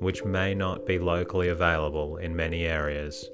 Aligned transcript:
which 0.00 0.24
may 0.24 0.54
not 0.54 0.86
be 0.86 0.98
locally 0.98 1.48
available 1.48 2.16
in 2.16 2.34
many 2.34 2.64
areas. 2.64 3.28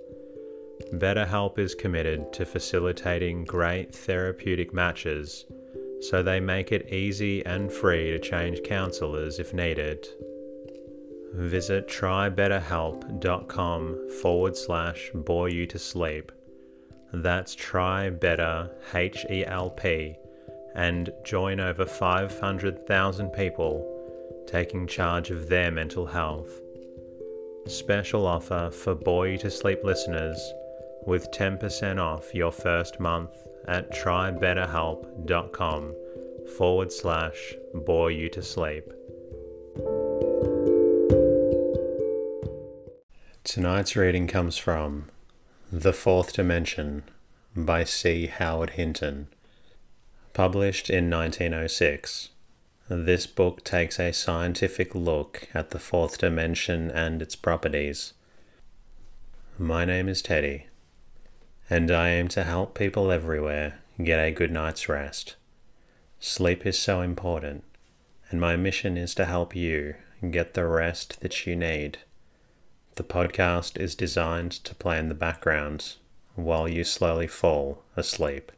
BetterHelp 0.93 1.59
is 1.59 1.75
committed 1.75 2.31
to 2.35 2.45
facilitating 2.45 3.45
great 3.45 3.95
therapeutic 3.95 4.75
matches, 4.75 5.47
so 6.01 6.23
they 6.23 6.41
make 6.41 6.73
it 6.73 6.93
easy 6.93 7.47
and 7.47 7.73
free 7.73 8.11
to 8.11 8.19
change 8.19 8.63
counselors 8.63 9.39
if 9.39 9.55
needed. 9.55 10.07
Visit 11.33 11.89
trybetterhelp.com 11.89 14.11
forward 14.21 14.55
slash 14.57 15.11
bore 15.15 15.49
you 15.49 15.67
to 15.67 15.79
sleep. 15.79 16.33
That's 17.13 17.55
try 17.55 18.11
better 18.11 18.73
H 18.95 19.25
E 19.31 19.47
L 19.47 19.71
P 19.71 20.17
and 20.75 21.11
join 21.25 21.61
over 21.61 21.87
500,000 21.87 23.31
people 23.31 23.96
taking 24.47 24.87
charge 24.87 25.31
of 25.31 25.49
their 25.49 25.71
mental 25.71 26.07
health. 26.07 26.61
Special 27.67 28.27
offer 28.27 28.71
for 28.73 28.95
Bore 28.95 29.29
You 29.29 29.39
to 29.39 29.51
Sleep 29.51 29.83
listeners 29.83 30.39
with 31.07 31.31
10% 31.31 31.99
off 32.01 32.35
your 32.35 32.53
first 32.53 33.01
month 33.01 33.31
at 33.69 33.91
trybetterhelp.com 33.93 35.95
forward 36.57 36.93
slash 36.93 37.55
bore 37.75 38.11
you 38.11 38.29
to 38.31 38.43
sleep. 38.43 38.93
Tonight's 43.45 43.95
reading 43.97 44.27
comes 44.27 44.59
from 44.59 45.07
The 45.73 45.93
Fourth 45.93 46.33
Dimension 46.33 47.05
by 47.55 47.85
C. 47.85 48.27
Howard 48.27 48.71
Hinton, 48.71 49.29
published 50.35 50.91
in 50.91 51.09
1906. 51.11 52.31
This 52.89 53.27
book 53.27 53.65
takes 53.65 53.99
a 53.99 54.13
scientific 54.13 54.95
look 54.95 55.49
at 55.53 55.71
the 55.71 55.79
fourth 55.81 56.19
dimension 56.19 56.89
and 56.89 57.21
its 57.21 57.35
properties. 57.35 58.13
My 59.59 59.85
name 59.85 60.09
is 60.09 60.23
Teddy, 60.23 60.69
and 61.69 61.91
I 61.91 62.11
aim 62.11 62.29
to 62.29 62.45
help 62.45 62.79
people 62.79 63.11
everywhere 63.11 63.81
get 64.01 64.21
a 64.21 64.31
good 64.31 64.53
night's 64.53 64.89
rest. 64.89 65.35
Sleep 66.21 66.65
is 66.65 66.79
so 66.79 67.01
important, 67.01 67.65
and 68.31 68.41
my 68.41 68.55
mission 68.55 68.97
is 68.97 69.17
to 69.17 69.25
help 69.25 69.57
you 69.57 69.97
get 70.31 70.55
the 70.55 70.67
rest 70.67 71.21
that 71.23 71.45
you 71.45 71.57
need. 71.57 71.99
The 72.95 73.03
podcast 73.03 73.81
is 73.81 73.97
designed 73.97 74.53
to 74.53 74.77
play 74.77 75.01
in 75.01 75.09
the 75.09 75.15
background 75.15 75.97
while 76.37 76.69
you 76.69 76.85
slowly 76.85 77.27
fall 77.27 77.83
asleep. 77.97 78.53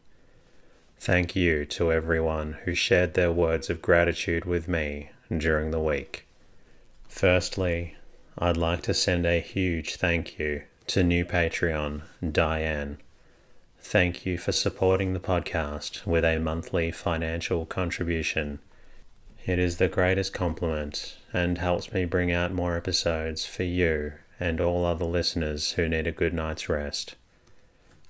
Thank 1.00 1.36
you 1.36 1.64
to 1.66 1.92
everyone 1.92 2.58
who 2.64 2.74
shared 2.74 3.14
their 3.14 3.30
words 3.30 3.70
of 3.70 3.80
gratitude 3.80 4.44
with 4.44 4.66
me 4.66 5.10
during 5.34 5.70
the 5.70 5.80
week. 5.80 6.26
Firstly, 7.08 7.94
I'd 8.36 8.56
like 8.56 8.82
to 8.82 8.94
send 8.94 9.24
a 9.24 9.40
huge 9.40 9.96
thank 9.96 10.40
you 10.40 10.64
to 10.88 11.04
new 11.04 11.24
Patreon, 11.24 12.02
Diane. 12.32 12.98
Thank 13.80 14.26
you 14.26 14.38
for 14.38 14.50
supporting 14.50 15.12
the 15.12 15.20
podcast 15.20 16.04
with 16.04 16.24
a 16.24 16.40
monthly 16.40 16.90
financial 16.90 17.64
contribution. 17.64 18.58
It 19.46 19.60
is 19.60 19.76
the 19.76 19.88
greatest 19.88 20.34
compliment 20.34 21.16
and 21.32 21.58
helps 21.58 21.92
me 21.92 22.06
bring 22.06 22.32
out 22.32 22.52
more 22.52 22.76
episodes 22.76 23.46
for 23.46 23.62
you 23.62 24.14
and 24.40 24.60
all 24.60 24.84
other 24.84 25.04
listeners 25.04 25.72
who 25.72 25.88
need 25.88 26.08
a 26.08 26.12
good 26.12 26.34
night's 26.34 26.68
rest. 26.68 27.14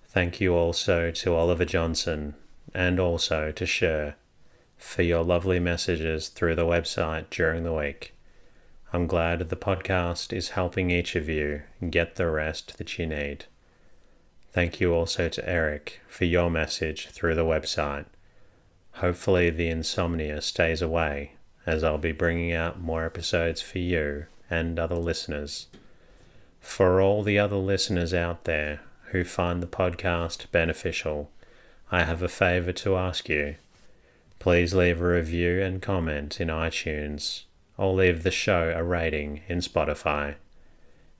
Thank 0.08 0.40
you 0.40 0.54
also 0.54 1.10
to 1.10 1.34
Oliver 1.34 1.66
Johnson 1.66 2.34
and 2.74 3.00
also 3.00 3.52
to 3.52 3.66
share 3.66 4.16
for 4.76 5.02
your 5.02 5.24
lovely 5.24 5.58
messages 5.58 6.28
through 6.28 6.54
the 6.54 6.66
website 6.66 7.30
during 7.30 7.64
the 7.64 7.72
week. 7.72 8.14
I'm 8.92 9.06
glad 9.06 9.40
the 9.40 9.56
podcast 9.56 10.32
is 10.32 10.50
helping 10.50 10.90
each 10.90 11.14
of 11.14 11.28
you 11.28 11.62
get 11.90 12.14
the 12.14 12.30
rest 12.30 12.78
that 12.78 12.98
you 12.98 13.06
need. 13.06 13.44
Thank 14.52 14.80
you 14.80 14.94
also 14.94 15.28
to 15.28 15.48
Eric 15.48 16.00
for 16.08 16.24
your 16.24 16.50
message 16.50 17.08
through 17.08 17.34
the 17.34 17.44
website. 17.44 18.06
Hopefully, 18.92 19.50
the 19.50 19.68
insomnia 19.68 20.40
stays 20.40 20.80
away 20.80 21.32
as 21.66 21.84
I'll 21.84 21.98
be 21.98 22.12
bringing 22.12 22.52
out 22.52 22.80
more 22.80 23.04
episodes 23.04 23.60
for 23.60 23.78
you 23.78 24.24
and 24.48 24.78
other 24.78 24.96
listeners. 24.96 25.66
For 26.60 27.00
all 27.00 27.22
the 27.22 27.38
other 27.38 27.56
listeners 27.56 28.14
out 28.14 28.44
there 28.44 28.80
who 29.10 29.22
find 29.22 29.62
the 29.62 29.66
podcast 29.66 30.50
beneficial, 30.50 31.30
I 31.90 32.04
have 32.04 32.22
a 32.22 32.28
favor 32.28 32.72
to 32.72 32.96
ask 32.96 33.28
you. 33.28 33.56
Please 34.38 34.74
leave 34.74 35.00
a 35.00 35.08
review 35.08 35.62
and 35.62 35.80
comment 35.80 36.40
in 36.40 36.48
iTunes, 36.48 37.44
or 37.76 37.94
leave 37.94 38.22
the 38.22 38.30
show 38.30 38.72
a 38.76 38.82
rating 38.82 39.40
in 39.48 39.58
Spotify. 39.58 40.34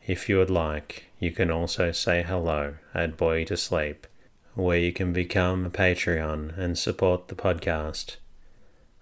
If 0.07 0.29
you 0.29 0.39
would 0.39 0.51
like, 0.51 1.07
you 1.19 1.33
can 1.33 1.51
also 1.51 1.91
say 1.93 2.23
hello 2.23 2.77
at 2.95 3.21
You 3.21 3.45
to 3.47 3.57
Sleep, 3.57 4.07
where 4.55 4.79
you 4.79 4.93
can 4.93 5.13
become 5.13 5.67
a 5.67 5.71
Patreon 5.71 6.57
and 6.57 6.79
support 6.79 7.29
the 7.29 7.35
podcast. 7.35 8.17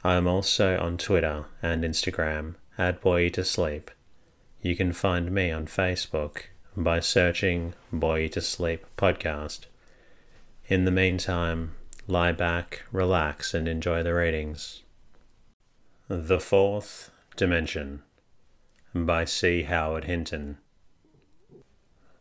I 0.04 0.14
am 0.14 0.26
also 0.26 0.78
on 0.78 0.98
Twitter 0.98 1.46
and 1.62 1.82
Instagram 1.82 2.54
at 2.78 3.04
You 3.04 3.30
to 3.30 3.44
Sleep. 3.44 3.90
You 4.62 4.76
can 4.76 4.92
find 4.92 5.32
me 5.32 5.50
on 5.50 5.66
Facebook 5.66 6.42
by 6.76 7.00
searching 7.00 7.74
You 7.92 8.28
to 8.28 8.40
Sleep 8.40 8.84
Podcast. 8.96 9.66
In 10.68 10.84
the 10.84 10.90
meantime, 10.90 11.76
lie 12.08 12.32
back, 12.32 12.82
relax, 12.90 13.54
and 13.54 13.68
enjoy 13.68 14.02
the 14.02 14.14
ratings. 14.14 14.82
The 16.08 16.40
Fourth 16.40 17.12
Dimension 17.36 18.02
by 18.92 19.26
C. 19.26 19.62
Howard 19.62 20.06
Hinton. 20.06 20.58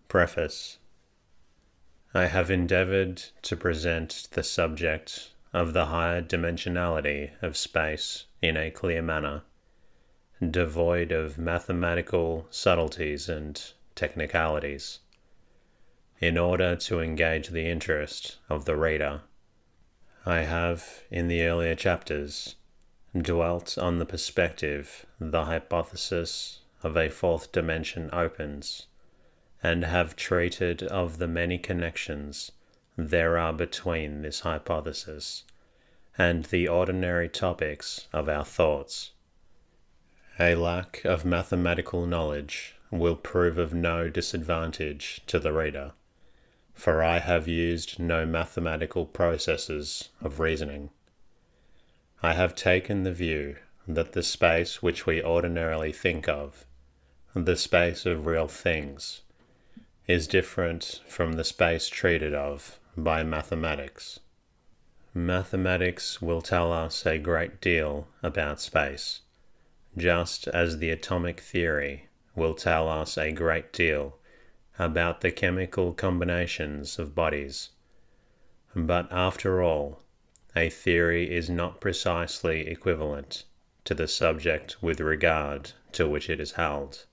Preface 0.07 0.77
I 2.13 2.27
have 2.27 2.51
endeavored 2.51 3.17
to 3.41 3.55
present 3.55 4.27
the 4.33 4.43
subject 4.43 5.31
of 5.51 5.73
the 5.73 5.87
higher 5.87 6.21
dimensionality 6.21 7.31
of 7.41 7.57
space 7.57 8.25
in 8.43 8.57
a 8.57 8.69
clear 8.69 9.01
manner, 9.01 9.41
devoid 10.39 11.11
of 11.11 11.39
mathematical 11.39 12.45
subtleties 12.51 13.27
and 13.27 13.71
technicalities 13.95 14.99
in 16.19 16.37
order 16.37 16.75
to 16.75 17.01
engage 17.01 17.49
the 17.49 17.69
interest 17.69 18.37
of 18.49 18.65
the 18.65 18.75
reader. 18.75 19.21
I 20.25 20.39
have, 20.39 21.03
in 21.11 21.27
the 21.27 21.43
earlier 21.43 21.75
chapters, 21.75 22.55
dwelt 23.15 23.77
on 23.77 23.99
the 23.99 24.05
perspective 24.05 25.05
the 25.19 25.45
hypothesis 25.45 26.61
of 26.83 26.97
a 26.97 27.09
fourth 27.09 27.51
dimension 27.51 28.09
opens, 28.13 28.87
and 29.61 29.83
have 29.83 30.15
treated 30.15 30.83
of 30.83 31.17
the 31.17 31.27
many 31.27 31.57
connections 31.57 32.51
there 32.97 33.37
are 33.37 33.53
between 33.53 34.21
this 34.21 34.41
hypothesis 34.41 35.43
and 36.17 36.45
the 36.45 36.67
ordinary 36.67 37.27
topics 37.27 38.07
of 38.13 38.29
our 38.29 38.45
thoughts. 38.45 39.11
A 40.39 40.55
lack 40.55 41.03
of 41.03 41.25
mathematical 41.25 42.05
knowledge 42.05 42.75
will 42.89 43.15
prove 43.15 43.57
of 43.57 43.73
no 43.73 44.09
disadvantage 44.09 45.21
to 45.27 45.39
the 45.39 45.51
reader, 45.51 45.91
for 46.75 47.01
I 47.01 47.19
have 47.19 47.47
used 47.47 47.99
no 47.99 48.25
mathematical 48.25 49.05
processes 49.05 50.09
of 50.21 50.39
reasoning. 50.39 50.91
I 52.21 52.33
have 52.33 52.53
taken 52.53 53.03
the 53.03 53.13
view 53.13 53.55
that 53.87 54.11
the 54.11 54.23
space 54.23 54.83
which 54.83 55.05
we 55.05 55.23
ordinarily 55.23 55.91
think 55.91 56.27
of, 56.27 56.65
the 57.33 57.55
space 57.55 58.05
of 58.05 58.25
real 58.25 58.47
things, 58.47 59.21
is 60.05 60.27
different 60.27 61.01
from 61.07 61.33
the 61.33 61.43
space 61.43 61.87
treated 61.87 62.33
of 62.33 62.77
by 62.97 63.23
mathematics. 63.23 64.19
Mathematics 65.13 66.21
will 66.21 66.41
tell 66.41 66.73
us 66.73 67.05
a 67.05 67.17
great 67.17 67.61
deal 67.61 68.07
about 68.21 68.59
space, 68.59 69.21
just 69.97 70.47
as 70.49 70.77
the 70.77 70.89
atomic 70.89 71.39
theory 71.39 72.09
will 72.35 72.53
tell 72.53 72.89
us 72.89 73.17
a 73.17 73.31
great 73.31 73.71
deal 73.71 74.19
about 74.77 75.21
the 75.21 75.31
chemical 75.31 75.93
combinations 75.93 76.99
of 76.99 77.15
bodies. 77.15 77.69
But 78.75 79.07
after 79.11 79.61
all, 79.61 80.01
a 80.55 80.69
theory 80.69 81.33
is 81.33 81.49
not 81.49 81.81
precisely 81.81 82.67
equivalent 82.67 83.45
to 83.85 83.93
the 83.93 84.07
subject 84.07 84.81
with 84.81 84.99
regard 84.99 85.71
to 85.93 86.07
which 86.07 86.29
it 86.29 86.39
is 86.39 86.53
held. 86.53 87.05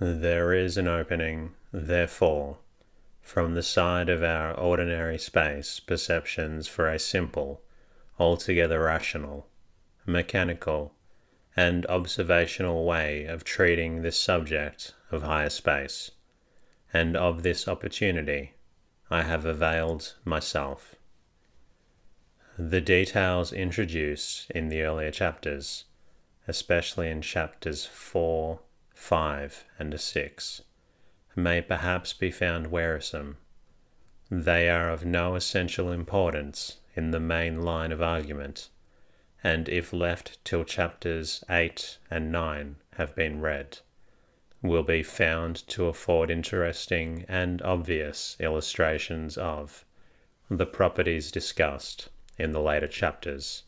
There 0.00 0.52
is 0.52 0.76
an 0.76 0.88
opening, 0.88 1.54
therefore, 1.72 2.58
from 3.20 3.54
the 3.54 3.62
side 3.62 4.08
of 4.08 4.22
our 4.22 4.52
ordinary 4.54 5.18
space 5.18 5.80
perceptions 5.80 6.66
for 6.66 6.88
a 6.88 6.98
simple, 6.98 7.60
altogether 8.18 8.80
rational, 8.80 9.46
mechanical, 10.06 10.94
and 11.54 11.84
observational 11.86 12.84
way 12.84 13.24
of 13.24 13.44
treating 13.44 14.02
this 14.02 14.16
subject 14.16 14.94
of 15.10 15.22
higher 15.22 15.50
space, 15.50 16.12
and 16.92 17.16
of 17.16 17.42
this 17.42 17.68
opportunity 17.68 18.54
I 19.10 19.22
have 19.22 19.44
availed 19.44 20.14
myself. 20.24 20.94
The 22.58 22.80
details 22.80 23.52
introduced 23.52 24.50
in 24.50 24.68
the 24.68 24.82
earlier 24.82 25.10
chapters, 25.10 25.84
especially 26.46 27.08
in 27.08 27.22
chapters 27.22 27.86
4, 27.86 28.60
5, 28.94 29.64
and 29.78 30.00
6, 30.00 30.62
may 31.36 31.60
perhaps 31.62 32.12
be 32.12 32.30
found 32.30 32.66
wearisome. 32.66 33.36
They 34.30 34.68
are 34.68 34.90
of 34.90 35.04
no 35.04 35.36
essential 35.36 35.92
importance 35.92 36.78
in 36.94 37.12
the 37.12 37.20
main 37.20 37.62
line 37.62 37.92
of 37.92 38.02
argument, 38.02 38.68
and 39.42 39.68
if 39.68 39.92
left 39.92 40.44
till 40.44 40.64
chapters 40.64 41.44
8 41.48 41.98
and 42.10 42.32
9 42.32 42.76
have 42.94 43.14
been 43.14 43.40
read, 43.40 43.78
will 44.62 44.82
be 44.82 45.02
found 45.02 45.66
to 45.68 45.86
afford 45.86 46.30
interesting 46.30 47.24
and 47.28 47.62
obvious 47.62 48.36
illustrations 48.40 49.36
of 49.36 49.84
the 50.50 50.66
properties 50.66 51.30
discussed 51.30 52.08
in 52.38 52.52
the 52.52 52.60
later 52.60 52.88
chapters. 52.88 53.64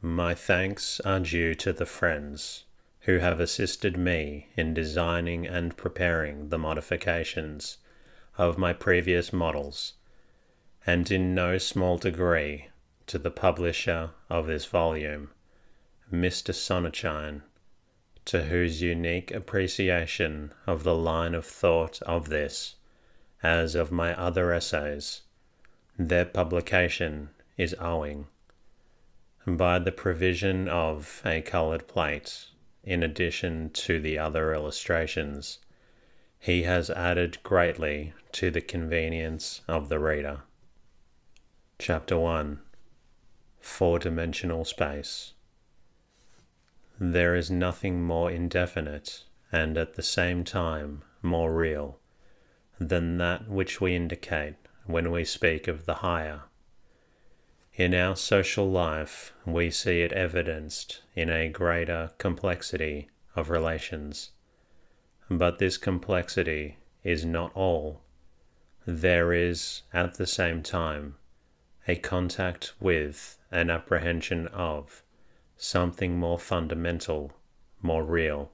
My 0.00 0.34
thanks 0.34 1.00
are 1.00 1.20
due 1.20 1.54
to 1.56 1.72
the 1.72 1.86
friends 1.86 2.64
who 3.00 3.18
have 3.18 3.40
assisted 3.40 3.96
me 3.96 4.48
in 4.56 4.72
designing 4.74 5.46
and 5.46 5.76
preparing 5.76 6.48
the 6.48 6.58
modifications 6.58 7.78
of 8.38 8.56
my 8.56 8.72
previous 8.72 9.32
models, 9.32 9.94
and 10.86 11.10
in 11.10 11.34
no 11.34 11.58
small 11.58 11.98
degree 11.98 12.68
to 13.06 13.18
the 13.18 13.30
publisher 13.30 14.10
of 14.30 14.46
this 14.46 14.64
volume, 14.64 15.30
Mr. 16.12 16.54
Sonnenschein, 16.54 17.42
to 18.24 18.44
whose 18.44 18.82
unique 18.82 19.30
appreciation 19.30 20.52
of 20.66 20.84
the 20.84 20.94
line 20.94 21.34
of 21.34 21.44
thought 21.44 22.00
of 22.02 22.28
this, 22.28 22.76
as 23.42 23.74
of 23.74 23.90
my 23.90 24.14
other 24.14 24.52
essays, 24.52 25.22
their 25.98 26.24
publication 26.24 27.30
is 27.56 27.74
owing. 27.80 28.26
By 29.46 29.78
the 29.80 29.92
provision 29.92 30.68
of 30.68 31.20
a 31.24 31.42
coloured 31.42 31.88
plate, 31.88 32.46
in 32.84 33.02
addition 33.02 33.70
to 33.70 34.00
the 34.00 34.18
other 34.18 34.54
illustrations, 34.54 35.58
he 36.38 36.62
has 36.62 36.90
added 36.90 37.42
greatly 37.42 38.12
to 38.32 38.50
the 38.50 38.60
convenience 38.60 39.62
of 39.68 39.88
the 39.88 39.98
reader. 39.98 40.42
Chapter 41.78 42.18
1 42.18 42.60
Four 43.60 43.98
Dimensional 43.98 44.64
Space 44.64 45.34
There 47.04 47.34
is 47.34 47.50
nothing 47.50 48.02
more 48.02 48.30
indefinite 48.30 49.24
and 49.50 49.76
at 49.76 49.94
the 49.94 50.02
same 50.02 50.44
time 50.44 51.02
more 51.20 51.52
real 51.52 51.98
than 52.78 53.18
that 53.18 53.48
which 53.48 53.80
we 53.80 53.94
indicate 53.94 54.54
when 54.86 55.10
we 55.10 55.24
speak 55.24 55.68
of 55.68 55.84
the 55.84 55.94
higher 55.94 56.44
in 57.74 57.94
our 57.94 58.14
social 58.14 58.70
life, 58.70 59.32
we 59.46 59.70
see 59.70 60.02
it 60.02 60.12
evidenced 60.12 61.02
in 61.14 61.30
a 61.30 61.48
greater 61.48 62.10
complexity 62.18 63.08
of 63.34 63.48
relations. 63.48 64.32
But 65.30 65.58
this 65.58 65.78
complexity 65.78 66.76
is 67.02 67.24
not 67.24 67.50
all. 67.54 68.02
There 68.84 69.32
is, 69.32 69.82
at 69.92 70.14
the 70.14 70.26
same 70.26 70.62
time, 70.62 71.16
a 71.88 71.96
contact 71.96 72.74
with, 72.78 73.38
an 73.50 73.70
apprehension 73.70 74.48
of, 74.48 75.02
something 75.62 76.18
more 76.18 76.40
fundamental, 76.40 77.30
more 77.80 78.02
real. 78.02 78.50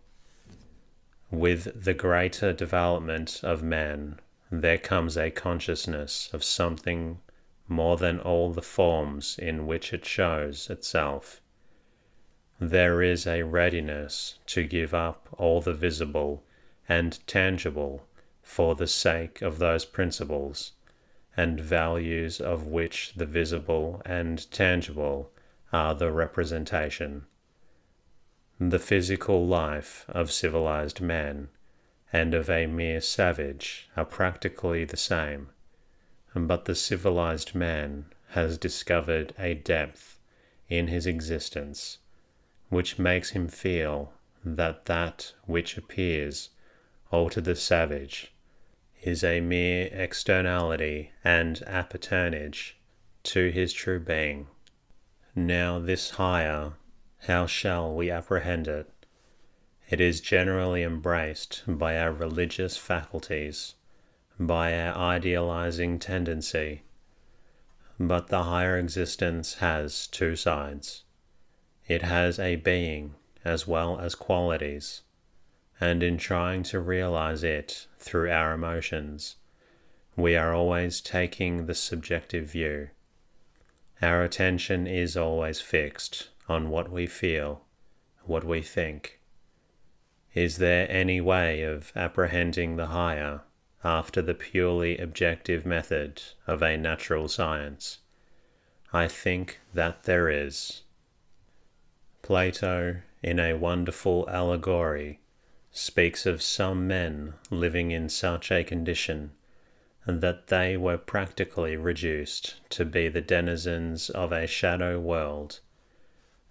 With 1.30 1.84
the 1.84 1.94
greater 1.94 2.52
development 2.52 3.40
of 3.42 3.62
man, 3.62 4.20
there 4.50 4.76
comes 4.76 5.16
a 5.16 5.30
consciousness 5.30 6.28
of 6.34 6.44
something 6.44 7.20
more 7.66 7.96
than 7.96 8.20
all 8.20 8.52
the 8.52 8.60
forms 8.60 9.38
in 9.38 9.66
which 9.66 9.94
it 9.94 10.04
shows 10.04 10.68
itself. 10.68 11.40
There 12.60 13.00
is 13.00 13.26
a 13.26 13.42
readiness 13.42 14.38
to 14.48 14.64
give 14.64 14.92
up 14.92 15.28
all 15.32 15.62
the 15.62 15.72
visible 15.72 16.44
and 16.90 17.26
tangible 17.26 18.06
for 18.42 18.74
the 18.74 18.86
sake 18.86 19.40
of 19.40 19.58
those 19.58 19.86
principles 19.86 20.72
and 21.38 21.58
values 21.58 22.38
of 22.38 22.66
which 22.66 23.14
the 23.16 23.26
visible 23.26 24.02
and 24.04 24.50
tangible 24.50 25.32
are 25.72 25.94
the 25.94 26.10
representation. 26.10 27.26
The 28.58 28.78
physical 28.78 29.46
life 29.46 30.04
of 30.08 30.32
civilized 30.32 31.00
man 31.00 31.48
and 32.12 32.34
of 32.34 32.48
a 32.48 32.66
mere 32.66 33.00
savage 33.00 33.88
are 33.96 34.04
practically 34.04 34.84
the 34.84 34.96
same 34.96 35.50
but 36.46 36.66
the 36.66 36.74
civilized 36.74 37.54
man 37.54 38.04
has 38.28 38.58
discovered 38.58 39.34
a 39.38 39.54
depth 39.54 40.18
in 40.68 40.86
his 40.88 41.06
existence 41.06 41.98
which 42.68 42.98
makes 42.98 43.30
him 43.30 43.48
feel 43.48 44.12
that 44.44 44.84
that 44.84 45.32
which 45.46 45.76
appears 45.76 46.50
all 47.10 47.30
to 47.30 47.40
the 47.40 47.56
savage 47.56 48.32
is 49.02 49.24
a 49.24 49.40
mere 49.40 49.88
externality 49.92 51.10
and 51.24 51.62
appurtenage 51.66 52.74
to 53.22 53.50
his 53.50 53.72
true 53.72 53.98
being. 53.98 54.46
Now, 55.46 55.78
this 55.78 56.10
higher, 56.10 56.72
how 57.20 57.46
shall 57.46 57.94
we 57.94 58.10
apprehend 58.10 58.66
it? 58.66 58.90
It 59.88 60.00
is 60.00 60.20
generally 60.20 60.82
embraced 60.82 61.62
by 61.66 61.96
our 61.96 62.10
religious 62.10 62.76
faculties 62.76 63.74
by 64.38 64.76
our 64.76 64.96
idealizing 64.96 65.98
tendency. 65.98 66.82
But 67.98 68.26
the 68.26 68.42
higher 68.42 68.78
existence 68.78 69.54
has 69.54 70.06
two 70.08 70.34
sides. 70.36 71.04
It 71.86 72.02
has 72.02 72.38
a 72.38 72.56
being 72.56 73.14
as 73.44 73.66
well 73.66 73.98
as 73.98 74.14
qualities, 74.14 75.02
and 75.80 76.02
in 76.02 76.18
trying 76.18 76.64
to 76.64 76.80
realize 76.80 77.44
it 77.44 77.86
through 77.98 78.30
our 78.30 78.54
emotions, 78.54 79.36
we 80.16 80.36
are 80.36 80.52
always 80.52 81.00
taking 81.00 81.66
the 81.66 81.74
subjective 81.74 82.50
view. 82.50 82.90
Our 84.00 84.22
attention 84.22 84.86
is 84.86 85.16
always 85.16 85.60
fixed 85.60 86.28
on 86.48 86.70
what 86.70 86.90
we 86.90 87.06
feel, 87.06 87.64
what 88.24 88.44
we 88.44 88.62
think. 88.62 89.18
Is 90.34 90.58
there 90.58 90.88
any 90.88 91.20
way 91.20 91.62
of 91.62 91.90
apprehending 91.96 92.76
the 92.76 92.86
higher 92.86 93.40
after 93.82 94.22
the 94.22 94.34
purely 94.34 94.98
objective 94.98 95.66
method 95.66 96.22
of 96.46 96.62
a 96.62 96.76
natural 96.76 97.26
science? 97.28 97.98
I 98.92 99.08
think 99.08 99.60
that 99.74 100.04
there 100.04 100.28
is. 100.28 100.82
Plato, 102.22 102.98
in 103.22 103.40
a 103.40 103.54
wonderful 103.54 104.28
allegory, 104.30 105.20
speaks 105.72 106.24
of 106.24 106.40
some 106.40 106.86
men 106.86 107.34
living 107.50 107.90
in 107.90 108.08
such 108.08 108.52
a 108.52 108.62
condition 108.62 109.32
that 110.08 110.46
they 110.46 110.74
were 110.76 110.96
practically 110.96 111.76
reduced 111.76 112.60
to 112.70 112.84
be 112.84 113.08
the 113.08 113.20
denizens 113.20 114.08
of 114.08 114.32
a 114.32 114.46
shadow 114.46 114.98
world. 114.98 115.60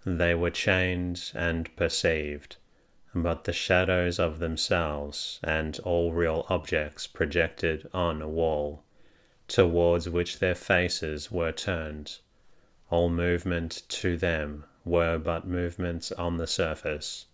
They 0.05 0.35
were 0.35 0.51
chained 0.51 1.31
and 1.33 1.75
perceived, 1.75 2.57
but 3.15 3.45
the 3.45 3.53
shadows 3.53 4.19
of 4.19 4.37
themselves 4.37 5.39
and 5.43 5.79
all 5.79 6.13
real 6.13 6.45
objects 6.49 7.07
projected 7.07 7.89
on 7.93 8.21
a 8.21 8.29
wall, 8.29 8.83
towards 9.47 10.07
which 10.07 10.37
their 10.37 10.55
faces 10.55 11.31
were 11.31 11.51
turned. 11.51 12.19
All 12.91 13.09
movement 13.09 13.81
to 13.89 14.17
them 14.17 14.65
were 14.85 15.17
but 15.17 15.47
movements 15.47 16.11
on 16.11 16.37
the 16.37 16.47
surface 16.47 17.25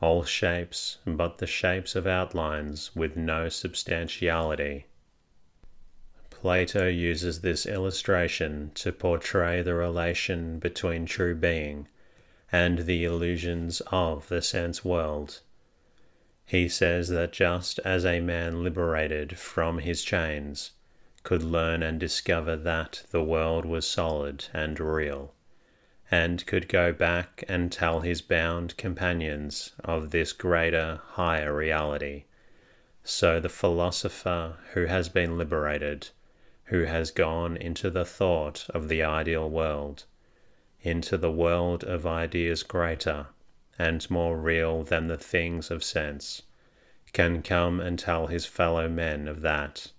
all 0.00 0.22
shapes 0.22 0.98
but 1.04 1.38
the 1.38 1.46
shapes 1.46 1.96
of 1.96 2.06
outlines 2.06 2.94
with 2.94 3.16
no 3.16 3.48
substantiality. 3.48 4.86
Plato 6.40 6.86
uses 6.86 7.40
this 7.40 7.66
illustration 7.66 8.70
to 8.76 8.92
portray 8.92 9.60
the 9.60 9.74
relation 9.74 10.60
between 10.60 11.04
true 11.04 11.34
being 11.34 11.88
and 12.52 12.80
the 12.80 13.04
illusions 13.04 13.82
of 13.90 14.28
the 14.28 14.40
sense 14.40 14.84
world. 14.84 15.40
He 16.46 16.68
says 16.68 17.08
that 17.08 17.32
just 17.32 17.80
as 17.80 18.06
a 18.06 18.20
man 18.20 18.62
liberated 18.62 19.36
from 19.36 19.80
his 19.80 20.04
chains 20.04 20.70
could 21.24 21.42
learn 21.42 21.82
and 21.82 21.98
discover 21.98 22.56
that 22.56 23.02
the 23.10 23.22
world 23.22 23.64
was 23.66 23.84
solid 23.84 24.44
and 24.54 24.78
real, 24.78 25.34
and 26.08 26.46
could 26.46 26.68
go 26.68 26.92
back 26.92 27.42
and 27.48 27.72
tell 27.72 28.00
his 28.00 28.22
bound 28.22 28.76
companions 28.76 29.72
of 29.84 30.10
this 30.10 30.32
greater, 30.32 31.00
higher 31.04 31.52
reality. 31.52 32.24
So 33.02 33.40
the 33.40 33.48
philosopher 33.48 34.58
who 34.74 34.86
has 34.86 35.08
been 35.08 35.36
liberated, 35.36 36.10
who 36.68 36.84
has 36.84 37.10
gone 37.10 37.56
into 37.56 37.90
the 37.90 38.04
thought 38.04 38.66
of 38.70 38.88
the 38.88 39.02
ideal 39.02 39.48
world, 39.48 40.04
into 40.80 41.16
the 41.16 41.30
world 41.30 41.84
of 41.84 42.06
ideas 42.06 42.62
greater 42.62 43.26
and 43.78 44.10
more 44.10 44.38
real 44.38 44.82
than 44.82 45.06
the 45.06 45.18
things 45.18 45.70
of 45.70 45.84
sense, 45.84 46.42
can 47.12 47.42
come 47.42 47.80
and 47.80 47.98
tell 47.98 48.26
his 48.26 48.46
fellow 48.46 48.88
men 48.88 49.28
of 49.28 49.40
that 49.40 49.92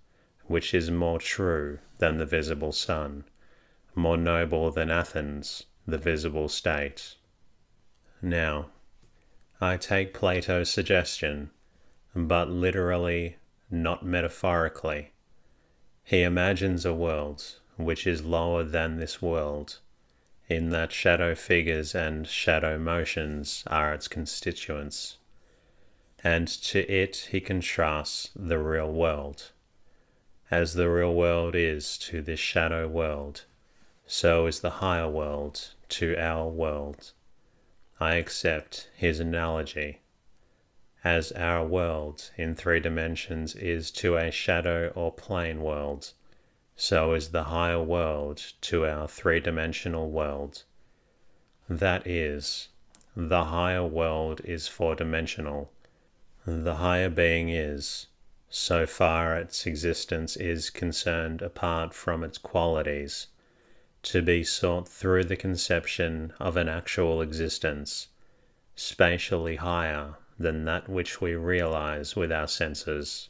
which 0.49 0.73
is 0.73 0.89
more 0.89 1.19
true 1.19 1.77
than 1.99 2.17
the 2.17 2.25
visible 2.25 2.71
sun, 2.71 3.23
more 3.93 4.17
noble 4.17 4.71
than 4.71 4.89
Athens, 4.89 5.65
the 5.85 5.97
visible 5.97 6.49
state. 6.49 7.15
Now, 8.19 8.71
I 9.61 9.77
take 9.77 10.11
Plato's 10.11 10.71
suggestion, 10.71 11.51
but 12.15 12.49
literally, 12.49 13.37
not 13.69 14.03
metaphorically. 14.03 15.11
He 16.09 16.23
imagines 16.23 16.85
a 16.85 16.93
world 16.95 17.59
which 17.77 18.07
is 18.07 18.25
lower 18.25 18.63
than 18.63 18.97
this 18.97 19.21
world, 19.21 19.77
in 20.47 20.71
that 20.71 20.91
shadow 20.91 21.35
figures 21.35 21.93
and 21.93 22.27
shadow 22.27 22.79
motions 22.79 23.63
are 23.67 23.93
its 23.93 24.07
constituents, 24.07 25.17
and 26.23 26.47
to 26.47 26.79
it 26.91 27.27
he 27.29 27.39
contrasts 27.39 28.31
the 28.35 28.57
real 28.57 28.91
world. 28.91 29.51
As 30.49 30.73
the 30.73 30.89
real 30.89 31.13
world 31.13 31.53
is 31.53 31.95
to 31.99 32.23
this 32.23 32.39
shadow 32.39 32.87
world, 32.87 33.45
so 34.07 34.47
is 34.47 34.61
the 34.61 34.81
higher 34.81 35.07
world 35.07 35.75
to 35.89 36.17
our 36.17 36.49
world. 36.49 37.11
I 37.99 38.15
accept 38.15 38.89
his 38.95 39.19
analogy. 39.19 39.99
As 41.03 41.31
our 41.31 41.65
world 41.65 42.29
in 42.35 42.55
three 42.55 42.81
dimensions 42.81 43.55
is 43.55 43.89
to 43.91 44.17
a 44.17 44.31
shadow 44.31 44.91
or 44.95 45.13
plane 45.13 45.61
world, 45.61 46.11
so 46.75 47.13
is 47.13 47.29
the 47.29 47.45
higher 47.45 47.81
world 47.81 48.51
to 48.61 48.85
our 48.85 49.07
three 49.07 49.39
dimensional 49.39 50.11
world. 50.11 50.63
That 51.69 52.05
is, 52.05 52.67
the 53.15 53.45
higher 53.45 53.85
world 53.85 54.41
is 54.43 54.67
four 54.67 54.93
dimensional. 54.93 55.71
The 56.45 56.75
higher 56.75 57.09
being 57.09 57.47
is, 57.47 58.07
so 58.49 58.85
far 58.85 59.37
its 59.37 59.65
existence 59.65 60.35
is 60.35 60.69
concerned 60.69 61.41
apart 61.41 61.93
from 61.93 62.25
its 62.25 62.37
qualities 62.37 63.27
to 64.03 64.21
be 64.21 64.43
sought 64.43 64.89
through 64.89 65.23
the 65.23 65.37
conception 65.37 66.33
of 66.39 66.57
an 66.57 66.67
actual 66.67 67.21
existence, 67.21 68.07
spatially 68.75 69.55
higher 69.55 70.15
than 70.39 70.65
that 70.65 70.87
which 70.87 71.21
we 71.21 71.35
realize 71.35 72.15
with 72.15 72.31
our 72.31 72.47
senses. 72.47 73.29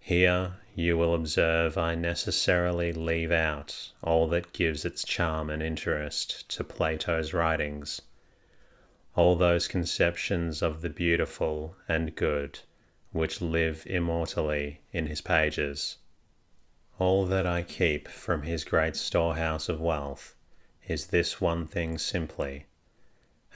Here 0.00 0.54
you 0.74 0.96
will 0.96 1.14
observe 1.14 1.76
I 1.76 1.94
necessarily 1.94 2.92
leave 2.92 3.30
out 3.30 3.92
all 4.02 4.26
that 4.28 4.52
gives 4.52 4.84
its 4.84 5.04
charm 5.04 5.50
and 5.50 5.62
interest 5.62 6.48
to 6.56 6.64
Plato's 6.64 7.32
writings, 7.34 8.00
all 9.14 9.36
those 9.36 9.68
conceptions 9.68 10.62
of 10.62 10.80
the 10.80 10.90
beautiful 10.90 11.76
and 11.88 12.14
good 12.16 12.60
which 13.12 13.40
live 13.40 13.84
immortally 13.86 14.80
in 14.92 15.06
his 15.06 15.20
pages 15.20 15.98
all 16.98 17.26
that 17.26 17.46
I 17.46 17.62
keep 17.62 18.08
from 18.08 18.42
his 18.42 18.64
great 18.64 18.96
storehouse 18.96 19.68
of 19.68 19.80
wealth 19.80 20.34
is 20.88 21.08
this 21.08 21.40
one 21.40 21.66
thing 21.66 21.98
simply 21.98 22.66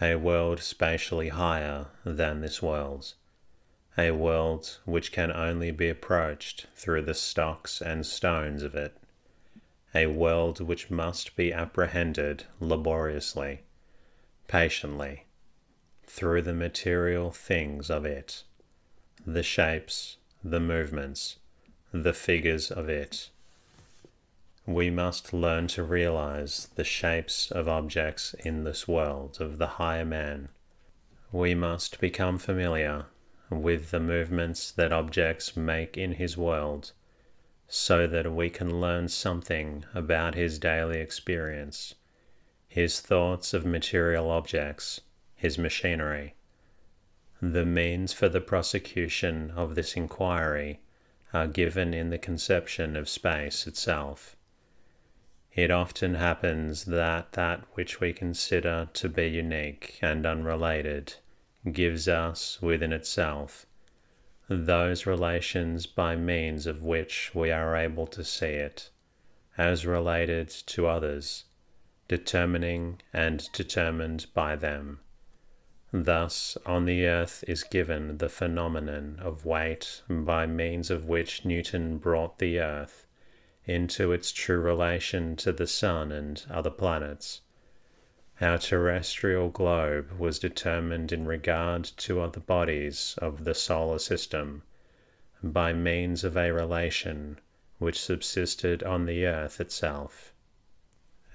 a 0.01 0.15
world 0.15 0.61
spatially 0.61 1.29
higher 1.29 1.87
than 2.05 2.41
this 2.41 2.63
world, 2.63 3.15
a 3.99 4.11
world 4.11 4.79
which 4.85 5.13
can 5.13 5.31
only 5.31 5.71
be 5.71 5.89
approached 5.89 6.67
through 6.75 7.03
the 7.03 7.15
stocks 7.15 7.83
and 7.83 8.07
stones 8.07 8.63
of 8.63 8.75
it, 8.75 8.97
a 9.95 10.07
world 10.07 10.61
which 10.61 10.91
must 10.91 11.37
be 11.37 11.53
apprehended 11.53 12.45
laboriously, 12.61 13.61
patiently, 14.49 15.27
through 16.07 16.41
the 16.43 16.55
material 16.55 17.31
things 17.31 17.91
of 17.91 18.07
it, 18.07 18.43
the 19.27 19.43
shapes, 19.43 20.17
the 20.43 20.61
movements, 20.61 21.37
the 21.93 22.15
figures 22.15 22.71
of 22.71 22.89
it. 22.89 23.29
We 24.67 24.91
must 24.91 25.33
learn 25.33 25.69
to 25.69 25.83
realize 25.83 26.69
the 26.77 26.85
shapes 26.85 27.51
of 27.51 27.67
objects 27.67 28.35
in 28.35 28.65
this 28.65 28.87
world 28.87 29.39
of 29.41 29.59
the 29.59 29.67
higher 29.67 30.05
man. 30.05 30.51
We 31.33 31.55
must 31.55 31.99
become 31.99 32.39
familiar 32.39 33.07
with 33.49 33.91
the 33.91 34.01
movements 34.01 34.71
that 34.73 34.93
objects 34.93 35.57
make 35.57 35.97
in 35.97 36.13
his 36.13 36.37
world 36.37 36.93
so 37.67 38.07
that 38.07 38.33
we 38.33 38.51
can 38.51 38.81
learn 38.81 39.09
something 39.09 39.85
about 39.95 40.35
his 40.35 40.59
daily 40.59 41.01
experience, 41.01 41.95
his 42.69 43.01
thoughts 43.01 43.55
of 43.55 43.65
material 43.65 44.31
objects, 44.31 45.01
his 45.35 45.57
machinery. 45.57 46.35
The 47.41 47.65
means 47.65 48.13
for 48.13 48.29
the 48.29 48.41
prosecution 48.41 49.53
of 49.53 49.75
this 49.75 49.97
inquiry 49.97 50.81
are 51.33 51.47
given 51.47 51.95
in 51.95 52.11
the 52.11 52.19
conception 52.19 52.95
of 52.97 53.09
space 53.09 53.67
itself. 53.67 54.37
It 55.55 55.71
often 55.71 56.15
happens 56.15 56.85
that 56.85 57.33
that 57.33 57.65
which 57.75 58.01
we 58.01 58.13
consider 58.13 58.89
to 58.93 59.09
be 59.09 59.27
unique 59.29 59.99
and 60.01 60.25
unrelated 60.25 61.15
gives 61.73 62.07
us 62.07 62.63
within 62.63 62.93
itself 62.93 63.67
those 64.49 65.07
relations 65.07 65.87
by 65.87 66.17
means 66.17 66.67
of 66.67 66.83
which 66.83 67.33
we 67.35 67.51
are 67.51 67.77
able 67.77 68.07
to 68.09 68.25
see 68.25 68.47
it 68.47 68.91
as 69.59 69.85
related 69.87 70.49
to 70.49 70.87
others, 70.87 71.45
determining 72.09 73.01
and 73.13 73.49
determined 73.53 74.27
by 74.35 74.57
them. 74.57 75.01
Thus, 75.93 76.57
on 76.65 76.85
the 76.85 77.07
earth 77.07 77.45
is 77.47 77.65
given 77.65 78.19
the 78.19 78.29
phenomenon 78.29 79.19
of 79.21 79.45
weight 79.45 80.03
by 80.09 80.47
means 80.47 80.91
of 80.91 81.09
which 81.09 81.45
Newton 81.45 81.99
brought 81.99 82.39
the 82.39 82.61
earth 82.61 83.07
into 83.67 84.13
its 84.13 84.33
true 84.33 84.61
relation 84.61 85.37
to 85.37 85.53
the 85.53 85.67
Sun 85.67 86.13
and 86.13 86.45
other 86.51 86.71
planets. 86.71 87.41
Our 88.41 88.59
terrestrial 88.59 89.51
globe 89.51 90.13
was 90.19 90.39
determined 90.39 91.13
in 91.13 91.27
regard 91.27 91.85
to 91.99 92.21
other 92.21 92.41
bodies 92.41 93.17
of 93.19 93.45
the 93.45 93.55
solar 93.55 93.99
system 93.99 94.63
by 95.43 95.73
means 95.73 96.25
of 96.25 96.37
a 96.37 96.53
relation 96.53 97.39
which 97.79 98.01
subsisted 98.01 98.83
on 98.83 99.07
the 99.07 99.27
earth 99.27 99.61
itself 99.61 100.33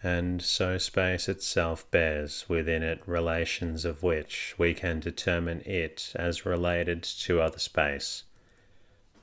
and 0.05 0.39
so 0.39 0.77
space 0.77 1.27
itself 1.27 1.89
bears 1.89 2.45
within 2.47 2.83
it 2.83 3.01
relations 3.07 3.85
of 3.85 4.03
which 4.03 4.53
we 4.55 4.71
can 4.71 4.99
determine 4.99 5.61
it 5.61 6.13
as 6.15 6.45
related 6.45 7.01
to 7.01 7.41
other 7.41 7.57
space. 7.57 8.23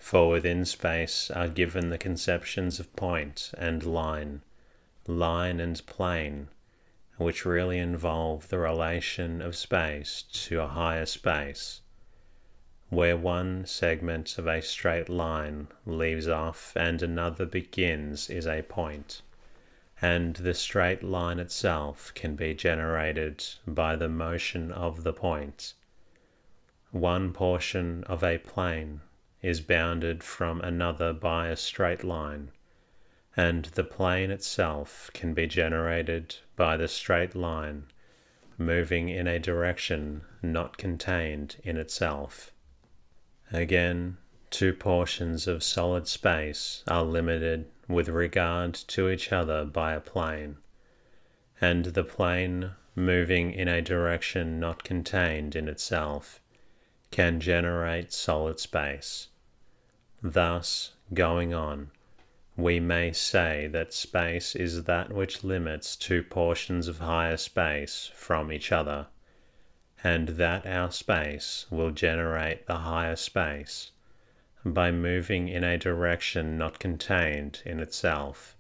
For 0.03 0.29
within 0.29 0.65
space 0.67 1.31
are 1.31 1.49
given 1.49 1.89
the 1.89 1.97
conceptions 1.97 2.79
of 2.79 2.95
point 2.97 3.53
and 3.57 3.83
line, 3.83 4.43
line 5.07 5.59
and 5.61 5.81
plane, 5.87 6.49
which 7.19 7.47
really 7.47 7.79
involve 7.79 8.49
the 8.49 8.59
relation 8.59 9.41
of 9.41 9.57
space 9.57 10.23
to 10.33 10.61
a 10.61 10.67
higher 10.67 11.07
space, 11.07 11.81
where 12.91 13.17
one 13.17 13.65
segment 13.65 14.37
of 14.39 14.47
a 14.49 14.61
straight 14.61 15.09
line 15.09 15.69
leaves 15.87 16.29
off 16.29 16.77
and 16.77 17.01
another 17.01 17.47
begins 17.47 18.29
is 18.29 18.47
a 18.47 18.63
point, 18.63 19.23
and 20.03 20.35
the 20.35 20.53
straight 20.53 21.05
line 21.05 21.39
itself 21.39 22.13
can 22.15 22.35
be 22.35 22.53
generated 22.53 23.43
by 23.67 23.95
the 23.95 24.09
motion 24.09 24.73
of 24.73 25.05
the 25.05 25.15
point. 25.15 25.75
One 26.91 27.33
portion 27.33 28.03
of 28.05 28.23
a 28.25 28.39
plane 28.39 29.01
is 29.43 29.61
bounded 29.61 30.23
from 30.23 30.61
another 30.61 31.13
by 31.13 31.49
a 31.49 31.57
straight 31.57 32.05
line, 32.05 32.51
and 33.37 33.67
the 33.67 33.85
plane 33.85 34.31
itself 34.31 35.11
can 35.13 35.35
be 35.35 35.47
generated 35.47 36.37
by 36.57 36.77
the 36.77 36.89
straight 36.89 37.35
line 37.35 37.85
moving 38.59 39.09
in 39.09 39.27
a 39.27 39.39
direction 39.39 40.23
not 40.43 40.77
contained 40.77 41.57
in 41.65 41.77
itself. 41.77 42.53
Again, 43.53 44.17
two 44.51 44.73
portions 44.73 45.47
of 45.47 45.63
solid 45.63 46.07
space 46.07 46.85
are 46.87 47.05
limited 47.05 47.67
with 47.89 48.09
regard 48.09 48.75
to 48.75 49.11
each 49.11 49.33
other 49.33 49.65
by 49.65 49.95
a 49.95 50.01
plane, 50.01 50.57
and 51.61 51.87
the 51.87 52.05
plane 52.05 52.73
moving 52.95 53.53
in 53.53 53.69
a 53.69 53.83
direction 53.83 54.61
not 54.61 54.85
contained 54.85 55.57
in 55.57 55.69
itself 55.69 56.41
can 57.11 57.41
generate 57.41 58.13
solid 58.13 58.59
space. 58.59 59.29
Thus, 60.23 60.93
going 61.13 61.53
on, 61.53 61.91
we 62.57 62.79
may 62.79 63.13
say 63.13 63.67
that 63.69 63.93
space 63.93 64.55
is 64.55 64.85
that 64.85 65.13
which 65.13 65.43
limits 65.43 65.97
two 65.97 66.23
portions 66.23 66.87
of 66.87 66.99
higher 66.99 67.37
space 67.37 68.11
from 68.15 68.53
each 68.53 68.71
other 68.71 69.09
and 70.05 70.29
that 70.31 70.67
our 70.67 70.91
space 70.91 71.67
will 71.71 71.91
generate 71.91 72.67
the 72.67 72.79
higher 72.79 73.17
space 73.17 73.91
by 74.65 74.91
moving 74.91 75.49
in 75.49 75.65
a 75.65 75.79
direction 75.79 76.59
not 76.59 76.79
contained 76.79 77.61
in 77.65 77.81
itself. 77.81 78.57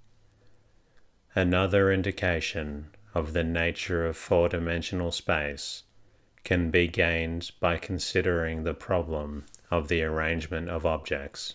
Another 1.35 1.92
indication 1.92 2.88
of 3.14 3.33
the 3.33 3.45
nature 3.45 4.07
of 4.07 4.16
four 4.16 4.49
dimensional 4.49 5.12
space 5.12 5.85
can 6.45 6.71
be 6.71 6.88
gained 6.88 7.50
by 7.61 7.76
considering 7.76 8.64
the 8.64 8.75
problem 8.75 9.45
of 9.73 9.88
the 9.88 10.02
arrangement 10.02 10.69
of 10.69 10.85
objects. 10.85 11.55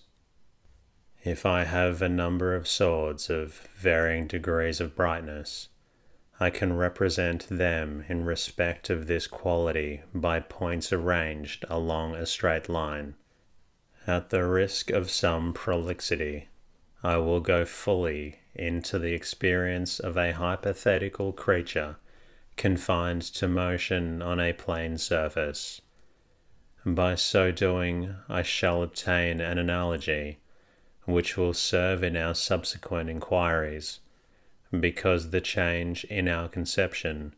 If 1.23 1.45
I 1.45 1.65
have 1.65 2.01
a 2.01 2.09
number 2.09 2.55
of 2.55 2.67
swords 2.67 3.29
of 3.29 3.69
varying 3.75 4.25
degrees 4.25 4.81
of 4.81 4.95
brightness, 4.95 5.69
I 6.39 6.49
can 6.49 6.75
represent 6.75 7.47
them 7.47 8.05
in 8.09 8.25
respect 8.25 8.89
of 8.89 9.05
this 9.05 9.27
quality 9.27 10.01
by 10.15 10.39
points 10.39 10.91
arranged 10.91 11.63
along 11.69 12.15
a 12.15 12.25
straight 12.25 12.67
line. 12.67 13.13
At 14.07 14.31
the 14.31 14.45
risk 14.45 14.89
of 14.89 15.11
some 15.11 15.53
prolixity, 15.53 16.49
I 17.03 17.17
will 17.17 17.39
go 17.39 17.65
fully 17.65 18.39
into 18.55 18.97
the 18.97 19.13
experience 19.13 19.99
of 19.99 20.17
a 20.17 20.31
hypothetical 20.33 21.33
creature 21.33 21.97
confined 22.55 23.21
to 23.21 23.47
motion 23.47 24.23
on 24.23 24.39
a 24.39 24.53
plane 24.53 24.97
surface. 24.97 25.81
By 26.85 27.15
so 27.15 27.51
doing, 27.51 28.15
I 28.29 28.43
shall 28.43 28.81
obtain 28.81 29.41
an 29.41 29.57
analogy 29.57 30.39
which 31.05 31.35
will 31.35 31.53
serve 31.53 32.03
in 32.03 32.15
our 32.15 32.35
subsequent 32.35 33.09
inquiries 33.09 33.99
because 34.77 35.31
the 35.31 35.41
change 35.41 36.03
in 36.05 36.27
our 36.27 36.47
conception, 36.49 37.33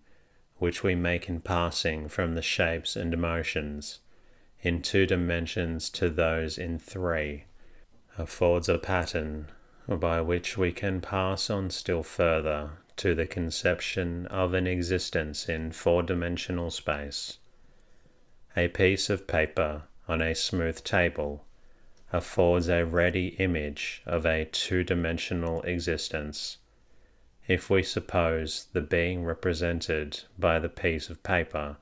which 0.57 0.83
we 0.83 0.95
make 0.95 1.29
in 1.29 1.39
passing 1.41 2.07
from 2.09 2.35
the 2.35 2.41
shapes 2.41 2.95
and 2.95 3.13
emotions 3.13 3.99
in 4.61 4.81
two 4.81 5.05
dimensions 5.05 5.89
to 5.89 6.09
those 6.09 6.57
in 6.57 6.77
three, 6.77 7.45
affords 8.17 8.69
a 8.69 8.77
pattern 8.77 9.47
by 9.87 10.21
which 10.21 10.57
we 10.57 10.71
can 10.71 11.01
pass 11.01 11.49
on 11.49 11.71
still 11.71 12.03
further 12.03 12.69
to 12.95 13.15
the 13.15 13.25
conception 13.25 14.27
of 14.27 14.53
an 14.53 14.67
existence 14.67 15.49
in 15.49 15.71
four 15.71 16.03
dimensional 16.03 16.69
space. 16.69 17.38
A 18.57 18.67
piece 18.67 19.09
of 19.09 19.27
paper 19.27 19.83
on 20.07 20.21
a 20.21 20.33
smooth 20.33 20.83
table 20.83 21.45
affords 22.11 22.67
a 22.67 22.83
ready 22.83 23.27
image 23.37 24.01
of 24.05 24.25
a 24.25 24.45
two 24.45 24.83
dimensional 24.83 25.61
existence. 25.61 26.57
If 27.47 27.69
we 27.69 27.83
suppose 27.83 28.67
the 28.73 28.81
being 28.81 29.23
represented 29.23 30.21
by 30.37 30.57
the 30.59 30.69
piece 30.69 31.09
of 31.09 31.21
paper 31.21 31.77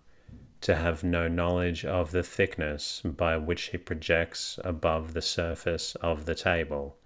to 0.61 0.75
have 0.75 1.03
no 1.03 1.27
knowledge 1.27 1.85
of 1.85 2.11
the 2.11 2.23
thickness 2.23 3.01
by 3.03 3.37
which 3.37 3.69
he 3.69 3.77
projects 3.77 4.59
above 4.63 5.13
the 5.13 5.21
surface 5.21 5.95
of 5.95 6.25
the 6.25 6.35
table, 6.35 6.97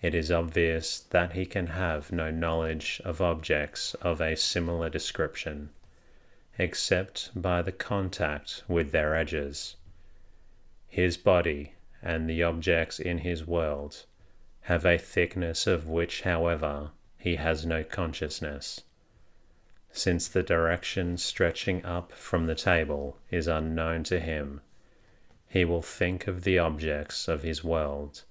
it 0.00 0.14
is 0.14 0.30
obvious 0.30 1.00
that 1.10 1.32
he 1.32 1.44
can 1.44 1.66
have 1.68 2.12
no 2.12 2.30
knowledge 2.30 3.02
of 3.04 3.20
objects 3.20 3.94
of 3.94 4.20
a 4.20 4.36
similar 4.36 4.88
description, 4.88 5.70
except 6.58 7.30
by 7.40 7.62
the 7.62 7.72
contact 7.72 8.64
with 8.66 8.90
their 8.90 9.14
edges. 9.14 9.76
His 10.88 11.16
body 11.16 11.74
and 12.02 12.28
the 12.28 12.42
objects 12.42 12.98
in 12.98 13.18
his 13.18 13.46
world 13.46 14.04
have 14.62 14.84
a 14.84 14.98
thickness 14.98 15.66
of 15.66 15.88
which, 15.88 16.22
however, 16.22 16.90
he 17.16 17.36
has 17.36 17.64
no 17.64 17.84
consciousness. 17.84 18.82
Since 19.92 20.28
the 20.28 20.42
direction 20.42 21.16
stretching 21.16 21.84
up 21.84 22.12
from 22.12 22.46
the 22.46 22.54
table 22.54 23.18
is 23.30 23.48
unknown 23.48 24.04
to 24.04 24.20
him, 24.20 24.60
he 25.48 25.64
will 25.64 25.82
think 25.82 26.26
of 26.26 26.44
the 26.44 26.58
objects 26.58 27.26
of 27.28 27.42
his 27.42 27.64
world 27.64 28.24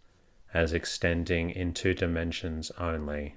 as 0.53 0.73
extending 0.73 1.49
in 1.49 1.73
two 1.73 1.93
dimensions 1.93 2.71
only. 2.77 3.35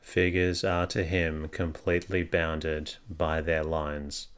Figures 0.00 0.64
are 0.64 0.86
to 0.88 1.04
him 1.04 1.48
completely 1.48 2.22
bounded 2.22 2.96
by 3.08 3.40
their 3.40 3.62
lines, 3.62 4.28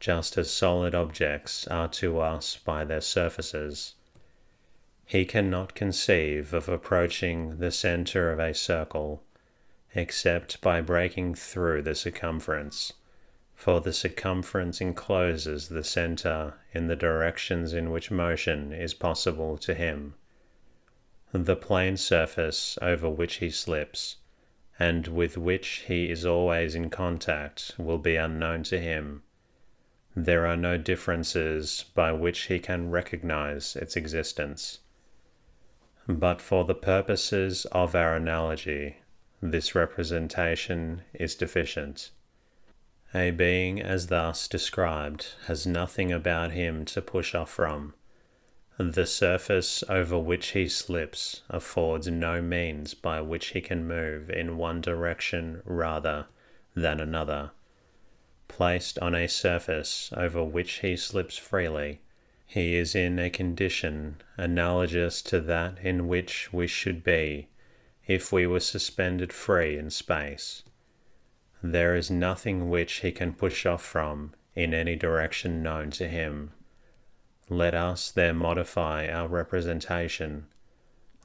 just 0.00 0.36
as 0.36 0.50
solid 0.50 0.94
objects 0.94 1.66
are 1.68 1.88
to 1.88 2.20
us 2.20 2.56
by 2.56 2.84
their 2.84 3.00
surfaces. 3.00 3.94
He 5.06 5.24
cannot 5.24 5.74
conceive 5.74 6.52
of 6.52 6.68
approaching 6.68 7.58
the 7.58 7.70
center 7.70 8.30
of 8.30 8.38
a 8.38 8.52
circle 8.52 9.22
except 9.94 10.60
by 10.60 10.82
breaking 10.82 11.34
through 11.34 11.80
the 11.80 11.94
circumference, 11.94 12.92
for 13.54 13.80
the 13.80 13.92
circumference 13.92 14.80
encloses 14.80 15.68
the 15.68 15.82
center 15.82 16.54
in 16.72 16.86
the 16.86 16.94
directions 16.94 17.72
in 17.72 17.90
which 17.90 18.10
motion 18.10 18.72
is 18.72 18.92
possible 18.92 19.56
to 19.56 19.72
him. 19.74 20.14
The 21.32 21.56
plane 21.56 21.96
surface 21.96 22.78
over 22.82 23.08
which 23.08 23.36
he 23.36 23.50
slips, 23.50 24.17
and 24.78 25.08
with 25.08 25.36
which 25.36 25.84
he 25.86 26.10
is 26.10 26.24
always 26.24 26.74
in 26.74 26.90
contact, 26.90 27.72
will 27.78 27.98
be 27.98 28.16
unknown 28.16 28.62
to 28.62 28.78
him. 28.78 29.22
There 30.14 30.46
are 30.46 30.56
no 30.56 30.76
differences 30.78 31.84
by 31.94 32.12
which 32.12 32.46
he 32.46 32.58
can 32.58 32.90
recognize 32.90 33.76
its 33.76 33.96
existence. 33.96 34.80
But 36.06 36.40
for 36.40 36.64
the 36.64 36.74
purposes 36.74 37.66
of 37.66 37.94
our 37.94 38.16
analogy, 38.16 38.96
this 39.42 39.74
representation 39.74 41.02
is 41.12 41.34
deficient. 41.34 42.10
A 43.14 43.30
being 43.30 43.80
as 43.80 44.08
thus 44.08 44.48
described 44.48 45.34
has 45.46 45.66
nothing 45.66 46.12
about 46.12 46.52
him 46.52 46.84
to 46.86 47.00
push 47.02 47.34
off 47.34 47.50
from. 47.50 47.94
The 48.80 49.06
surface 49.06 49.82
over 49.88 50.16
which 50.16 50.50
he 50.50 50.68
slips 50.68 51.42
affords 51.50 52.06
no 52.06 52.40
means 52.40 52.94
by 52.94 53.20
which 53.20 53.48
he 53.48 53.60
can 53.60 53.88
move 53.88 54.30
in 54.30 54.56
one 54.56 54.80
direction 54.80 55.62
rather 55.64 56.26
than 56.76 57.00
another. 57.00 57.50
Placed 58.46 58.96
on 59.00 59.16
a 59.16 59.26
surface 59.26 60.12
over 60.16 60.44
which 60.44 60.74
he 60.74 60.96
slips 60.96 61.36
freely, 61.36 62.00
he 62.46 62.76
is 62.76 62.94
in 62.94 63.18
a 63.18 63.30
condition 63.30 64.22
analogous 64.36 65.22
to 65.22 65.40
that 65.40 65.78
in 65.80 66.06
which 66.06 66.52
we 66.52 66.68
should 66.68 67.02
be 67.02 67.48
if 68.06 68.30
we 68.30 68.46
were 68.46 68.60
suspended 68.60 69.32
free 69.32 69.76
in 69.76 69.90
space. 69.90 70.62
There 71.62 71.96
is 71.96 72.12
nothing 72.12 72.70
which 72.70 73.00
he 73.00 73.10
can 73.10 73.34
push 73.34 73.66
off 73.66 73.84
from 73.84 74.34
in 74.54 74.72
any 74.72 74.94
direction 74.94 75.64
known 75.64 75.90
to 75.90 76.06
him. 76.06 76.52
Let 77.50 77.74
us 77.74 78.10
there 78.10 78.34
modify 78.34 79.08
our 79.08 79.26
representation. 79.26 80.48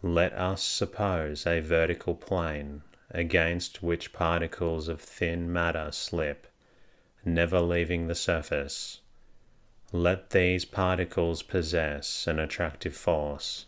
Let 0.01 0.31
us 0.33 0.63
suppose 0.63 1.45
a 1.45 1.59
vertical 1.59 2.15
plane 2.15 2.83
against 3.11 3.83
which 3.83 4.13
particles 4.13 4.87
of 4.87 5.01
thin 5.01 5.51
matter 5.51 5.91
slip, 5.91 6.47
never 7.25 7.59
leaving 7.59 8.07
the 8.07 8.15
surface. 8.15 9.01
Let 9.91 10.29
these 10.29 10.63
particles 10.63 11.43
possess 11.43 12.25
an 12.25 12.39
attractive 12.39 12.95
force 12.95 13.65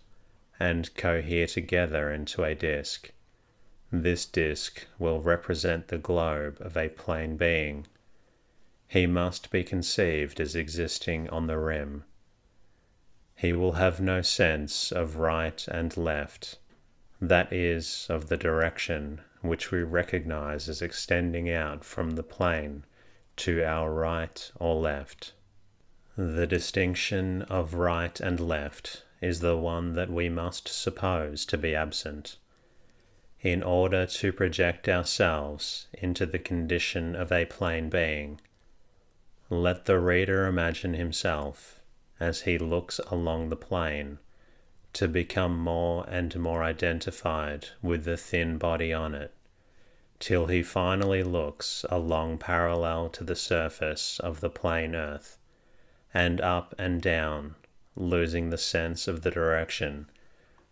and 0.58 0.96
cohere 0.96 1.48
together 1.48 2.10
into 2.10 2.44
a 2.46 2.56
disk. 2.56 3.12
This 3.92 4.26
disk 4.26 4.88
will 4.98 5.22
represent 5.22 5.90
the 5.90 5.98
globe 5.98 6.58
of 6.62 6.78
a 6.78 6.88
plane 6.88 7.36
being. 7.36 7.86
He 8.88 9.06
must 9.08 9.52
be 9.52 9.64
conceived 9.64 10.40
as 10.40 10.56
existing 10.56 11.30
on 11.30 11.48
the 11.48 11.58
rim. 11.58 12.06
He 13.36 13.52
will 13.54 13.74
have 13.74 14.00
no 14.00 14.22
sense 14.22 14.92
of 14.92 15.18
right 15.18 15.68
and 15.68 15.98
left, 15.98 16.58
that 17.22 17.52
is, 17.52 18.08
of 18.10 18.30
the 18.30 18.38
direction 18.38 19.22
which 19.42 19.72
we 19.72 19.84
recognize 19.84 20.68
as 20.68 20.82
extending 20.82 21.50
out 21.50 21.84
from 21.84 22.12
the 22.12 22.24
plane 22.24 22.84
to 23.36 23.64
our 23.64 23.94
right 23.94 24.52
or 24.56 24.76
left. 24.76 25.34
The 26.18 26.48
distinction 26.48 27.42
of 27.44 27.74
right 27.74 28.18
and 28.20 28.40
left 28.40 29.04
is 29.22 29.42
the 29.42 29.58
one 29.58 29.94
that 29.94 30.10
we 30.10 30.30
must 30.30 30.68
suppose 30.68 31.46
to 31.48 31.58
be 31.58 31.76
absent. 31.76 32.38
In 33.42 33.62
order 33.62 34.06
to 34.06 34.34
project 34.34 34.88
ourselves 34.88 35.88
into 35.94 36.26
the 36.26 36.40
condition 36.40 37.16
of 37.16 37.32
a 37.32 37.46
plane 37.46 37.90
being, 37.90 38.40
let 39.50 39.86
the 39.86 40.00
reader 40.00 40.48
imagine 40.48 40.94
himself, 40.94 41.80
as 42.20 42.42
he 42.42 42.58
looks 42.58 43.00
along 43.08 43.50
the 43.50 43.56
plane, 43.56 44.18
to 44.94 45.08
become 45.08 45.58
more 45.58 46.06
and 46.08 46.36
more 46.38 46.64
identified 46.64 47.68
with 47.82 48.06
the 48.06 48.16
thin 48.16 48.58
body 48.58 48.94
on 48.94 49.14
it, 49.14 49.34
till 50.20 50.48
he 50.48 50.64
finally 50.64 51.24
looks 51.24 51.86
along 51.90 52.38
parallel 52.38 53.10
to 53.10 53.24
the 53.24 53.36
surface 53.36 54.20
of 54.22 54.40
the 54.40 54.50
plane 54.50 54.96
earth, 54.96 55.38
and 56.14 56.40
up 56.40 56.74
and 56.78 57.02
down, 57.02 57.56
losing 57.96 58.50
the 58.50 58.58
sense 58.58 59.08
of 59.08 59.22
the 59.22 59.32
direction, 59.32 60.10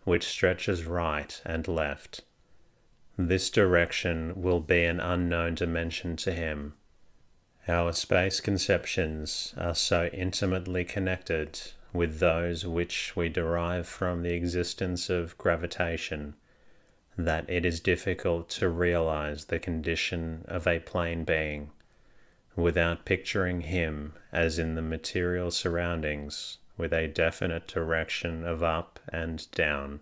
which 0.04 0.24
stretches 0.24 0.84
right 0.84 1.42
and 1.44 1.68
left. 1.68 2.22
This 3.18 3.50
direction 3.50 4.32
will 4.40 4.60
be 4.60 4.84
an 4.84 5.00
unknown 5.00 5.54
dimension 5.54 6.16
to 6.16 6.32
him 6.32 6.74
our 7.66 7.92
space 7.92 8.40
conceptions 8.40 9.54
are 9.56 9.74
so 9.74 10.06
intimately 10.12 10.84
connected 10.84 11.60
with 11.92 12.18
those 12.18 12.66
which 12.66 13.14
we 13.16 13.28
derive 13.28 13.86
from 13.86 14.22
the 14.22 14.34
existence 14.34 15.08
of 15.08 15.38
gravitation 15.38 16.34
that 17.16 17.48
it 17.48 17.64
is 17.64 17.80
difficult 17.80 18.48
to 18.48 18.68
realize 18.68 19.46
the 19.46 19.58
condition 19.58 20.44
of 20.48 20.66
a 20.66 20.80
plane 20.80 21.24
being 21.24 21.70
without 22.56 23.04
picturing 23.04 23.62
him 23.62 24.12
as 24.32 24.58
in 24.58 24.74
the 24.74 24.82
material 24.82 25.50
surroundings 25.50 26.58
with 26.76 26.92
a 26.92 27.06
definite 27.06 27.66
direction 27.66 28.44
of 28.44 28.62
up 28.62 28.98
and 29.08 29.50
down. 29.52 30.00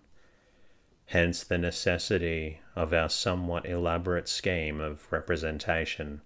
Hence 1.07 1.43
the 1.43 1.57
necessity 1.57 2.59
of 2.75 2.93
our 2.93 3.09
somewhat 3.09 3.67
elaborate 3.67 4.27
scheme 4.27 4.81
of 4.81 5.11
representation, 5.11 6.21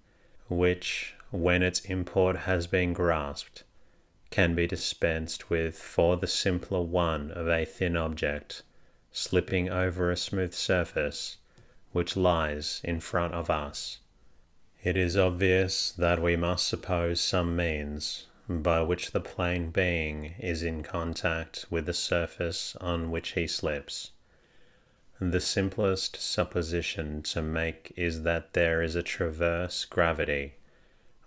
which, 0.47 1.15
when 1.31 1.61
its 1.61 1.81
import 1.81 2.37
has 2.37 2.67
been 2.67 2.93
grasped, 2.93 3.63
can 4.29 4.55
be 4.55 4.67
dispensed 4.67 5.49
with 5.49 5.77
for 5.77 6.17
the 6.17 6.27
simpler 6.27 6.81
one 6.81 7.31
of 7.31 7.47
a 7.47 7.65
thin 7.65 7.97
object 7.97 8.63
slipping 9.11 9.69
over 9.69 10.11
a 10.11 10.17
smooth 10.17 10.53
surface 10.53 11.37
which 11.91 12.15
lies 12.15 12.79
in 12.83 12.99
front 12.99 13.33
of 13.33 13.49
us. 13.49 13.99
It 14.83 14.95
is 14.95 15.17
obvious 15.17 15.91
that 15.91 16.21
we 16.21 16.35
must 16.35 16.67
suppose 16.67 17.19
some 17.19 17.55
means 17.55 18.27
by 18.47 18.81
which 18.81 19.11
the 19.11 19.19
plane 19.19 19.71
being 19.71 20.35
is 20.39 20.61
in 20.61 20.83
contact 20.83 21.65
with 21.69 21.85
the 21.85 21.93
surface 21.93 22.75
on 22.79 23.09
which 23.09 23.31
he 23.31 23.47
slips. 23.47 24.11
The 25.19 25.41
simplest 25.41 26.15
supposition 26.17 27.23
to 27.23 27.41
make 27.41 27.91
is 27.95 28.21
that 28.21 28.53
there 28.53 28.83
is 28.83 28.95
a 28.95 29.01
transverse 29.01 29.83
gravity 29.85 30.56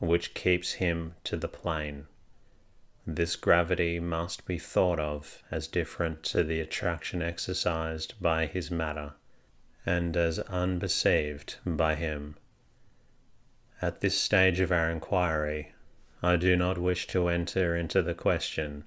which 0.01 0.33
keeps 0.33 0.73
him 0.73 1.15
to 1.23 1.37
the 1.37 1.49
plane. 1.49 2.07
This 3.07 3.37
gravity 3.37 4.01
must 4.01 4.47
be 4.47 4.59
thought 4.59 4.99
of 4.99 5.43
as 5.51 5.69
different 5.69 6.23
to 6.25 6.43
the 6.43 6.59
attraction 6.59 7.21
exercised 7.21 8.15
by 8.21 8.47
his 8.47 8.71
matter, 8.71 9.13
and 9.85 10.17
as 10.17 10.39
unperceived 10.39 11.57
by 11.67 11.97
him. 11.97 12.37
At 13.83 14.01
this 14.01 14.19
stage 14.19 14.61
of 14.61 14.73
our 14.73 14.91
inquiry, 14.91 15.73
I 16.23 16.37
do 16.37 16.57
not 16.57 16.79
wish 16.79 17.07
to 17.09 17.29
enter 17.29 17.77
into 17.77 18.03
the 18.03 18.15
question 18.15 18.85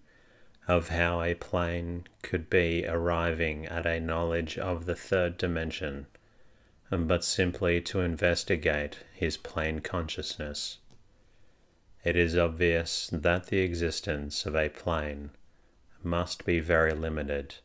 of 0.67 0.89
how 0.89 1.21
a 1.21 1.35
plane 1.35 2.05
could 2.23 2.49
be 2.49 2.87
arriving 2.87 3.67
at 3.67 3.85
a 3.85 3.99
knowledge 3.99 4.57
of 4.57 4.85
the 4.85 4.95
third 4.95 5.37
dimension, 5.37 6.07
but 6.89 7.23
simply 7.23 7.81
to 7.81 7.99
investigate 8.01 8.99
his 9.13 9.37
plane 9.37 9.79
consciousness 9.79 10.79
it 12.03 12.15
is 12.17 12.37
obvious 12.37 13.09
that 13.13 13.47
the 13.47 13.59
existence 13.59 14.45
of 14.45 14.55
a 14.55 14.69
plane 14.69 15.29
must 16.03 16.45
be 16.45 16.59
very 16.59 16.93
limited. 16.93 17.55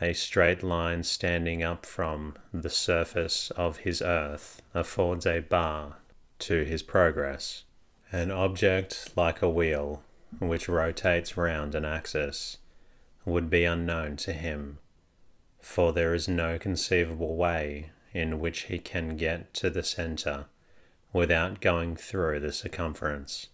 A 0.00 0.14
straight 0.14 0.62
line 0.62 1.02
standing 1.02 1.62
up 1.62 1.84
from 1.84 2.34
the 2.52 2.70
surface 2.70 3.50
of 3.52 3.78
his 3.78 4.00
earth 4.00 4.62
affords 4.74 5.26
a 5.26 5.40
bar 5.40 5.96
to 6.40 6.64
his 6.64 6.82
progress. 6.82 7.64
An 8.10 8.30
object 8.30 9.12
like 9.16 9.42
a 9.42 9.50
wheel, 9.50 10.02
which 10.38 10.68
rotates 10.68 11.36
round 11.36 11.74
an 11.74 11.84
axis, 11.84 12.58
would 13.24 13.48
be 13.48 13.64
unknown 13.64 14.16
to 14.16 14.32
him, 14.32 14.78
for 15.60 15.92
there 15.92 16.14
is 16.14 16.26
no 16.26 16.58
conceivable 16.58 17.36
way 17.36 17.90
in 18.12 18.40
which 18.40 18.62
he 18.62 18.78
can 18.78 19.16
get 19.16 19.54
to 19.54 19.70
the 19.70 19.82
centre 19.82 20.46
without 21.12 21.60
going 21.60 21.96
through 21.96 22.40
the 22.40 22.52
circumference. 22.52 23.48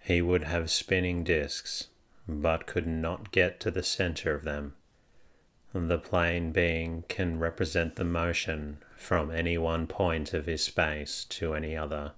He 0.00 0.20
would 0.22 0.44
have 0.44 0.70
spinning 0.70 1.24
disks, 1.24 1.88
but 2.26 2.66
could 2.66 2.86
not 2.86 3.30
get 3.30 3.60
to 3.60 3.70
the 3.70 3.82
center 3.82 4.34
of 4.34 4.44
them. 4.44 4.74
The 5.72 5.98
plane 5.98 6.50
being 6.50 7.04
can 7.08 7.38
represent 7.38 7.96
the 7.96 8.04
motion 8.04 8.78
from 8.96 9.30
any 9.30 9.58
one 9.58 9.86
point 9.86 10.32
of 10.32 10.46
his 10.46 10.64
space 10.64 11.24
to 11.26 11.54
any 11.54 11.76
other, 11.76 12.12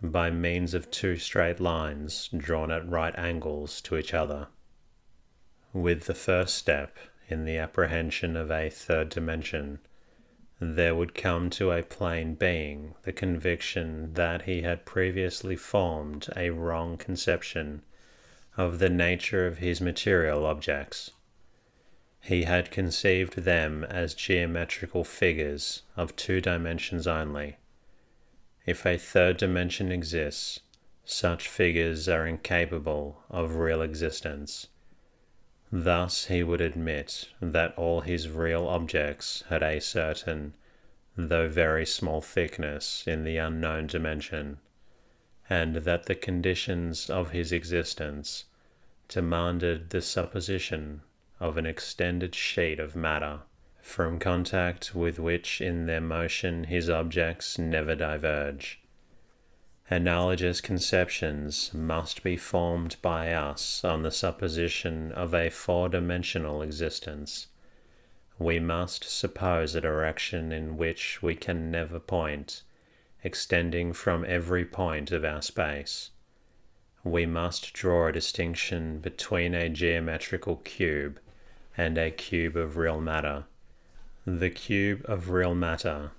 by 0.00 0.30
means 0.30 0.72
of 0.72 0.90
two 0.90 1.16
straight 1.16 1.60
lines 1.60 2.28
drawn 2.28 2.70
at 2.70 2.88
right 2.88 3.14
angles 3.18 3.80
to 3.82 3.96
each 3.96 4.14
other. 4.14 4.46
With 5.72 6.04
the 6.04 6.14
first 6.14 6.54
step 6.54 6.96
in 7.28 7.44
the 7.44 7.58
apprehension 7.58 8.36
of 8.36 8.50
a 8.50 8.70
third 8.70 9.08
dimension, 9.08 9.80
there 10.62 10.94
would 10.94 11.12
come 11.12 11.50
to 11.50 11.72
a 11.72 11.82
plane 11.82 12.34
being 12.34 12.94
the 13.02 13.12
conviction 13.12 14.14
that 14.14 14.42
he 14.42 14.62
had 14.62 14.84
previously 14.84 15.56
formed 15.56 16.28
a 16.36 16.50
wrong 16.50 16.96
conception 16.96 17.82
of 18.56 18.78
the 18.78 18.88
nature 18.88 19.46
of 19.46 19.58
his 19.58 19.80
material 19.80 20.46
objects. 20.46 21.10
He 22.20 22.44
had 22.44 22.70
conceived 22.70 23.38
them 23.38 23.82
as 23.82 24.14
geometrical 24.14 25.02
figures 25.02 25.82
of 25.96 26.14
two 26.14 26.40
dimensions 26.40 27.08
only. 27.08 27.56
If 28.64 28.86
a 28.86 28.96
third 28.96 29.38
dimension 29.38 29.90
exists, 29.90 30.60
such 31.04 31.48
figures 31.48 32.08
are 32.08 32.24
incapable 32.24 33.24
of 33.28 33.56
real 33.56 33.82
existence. 33.82 34.68
Thus 35.74 36.26
he 36.26 36.42
would 36.42 36.60
admit 36.60 37.30
that 37.40 37.72
all 37.78 38.02
his 38.02 38.28
real 38.28 38.68
objects 38.68 39.42
had 39.48 39.62
a 39.62 39.80
certain, 39.80 40.52
though 41.16 41.48
very 41.48 41.86
small 41.86 42.20
thickness 42.20 43.04
in 43.06 43.24
the 43.24 43.38
unknown 43.38 43.86
dimension, 43.86 44.58
and 45.48 45.76
that 45.76 46.04
the 46.04 46.14
conditions 46.14 47.08
of 47.08 47.30
his 47.30 47.52
existence 47.52 48.44
demanded 49.08 49.88
the 49.88 50.02
supposition 50.02 51.00
of 51.40 51.56
an 51.56 51.64
extended 51.64 52.34
sheet 52.34 52.78
of 52.78 52.94
matter, 52.94 53.40
from 53.80 54.18
contact 54.18 54.94
with 54.94 55.18
which 55.18 55.62
in 55.62 55.86
their 55.86 56.02
motion 56.02 56.64
his 56.64 56.90
objects 56.90 57.58
never 57.58 57.94
diverge 57.94 58.81
analogous 59.92 60.62
conceptions 60.62 61.70
must 61.74 62.22
be 62.22 62.36
formed 62.36 62.96
by 63.02 63.32
us 63.32 63.84
on 63.84 64.02
the 64.02 64.10
supposition 64.10 65.12
of 65.12 65.34
a 65.34 65.50
four 65.50 65.88
dimensional 65.88 66.62
existence. 66.62 67.48
We 68.38 68.58
must 68.58 69.04
suppose 69.04 69.74
a 69.74 69.80
direction 69.80 70.50
in 70.50 70.78
which 70.78 71.22
we 71.22 71.34
can 71.34 71.70
never 71.70 72.00
point, 72.00 72.62
extending 73.22 73.92
from 73.92 74.24
every 74.26 74.64
point 74.64 75.12
of 75.12 75.24
our 75.24 75.42
space. 75.42 76.10
We 77.04 77.26
must 77.26 77.74
draw 77.74 78.08
a 78.08 78.12
distinction 78.12 78.98
between 78.98 79.54
a 79.54 79.68
geometrical 79.68 80.56
cube 80.56 81.20
and 81.76 81.98
a 81.98 82.10
cube 82.10 82.56
of 82.56 82.76
real 82.78 83.00
matter. 83.00 83.44
The 84.24 84.50
cube 84.50 85.04
of 85.04 85.30
real 85.30 85.54
matter 85.54 86.12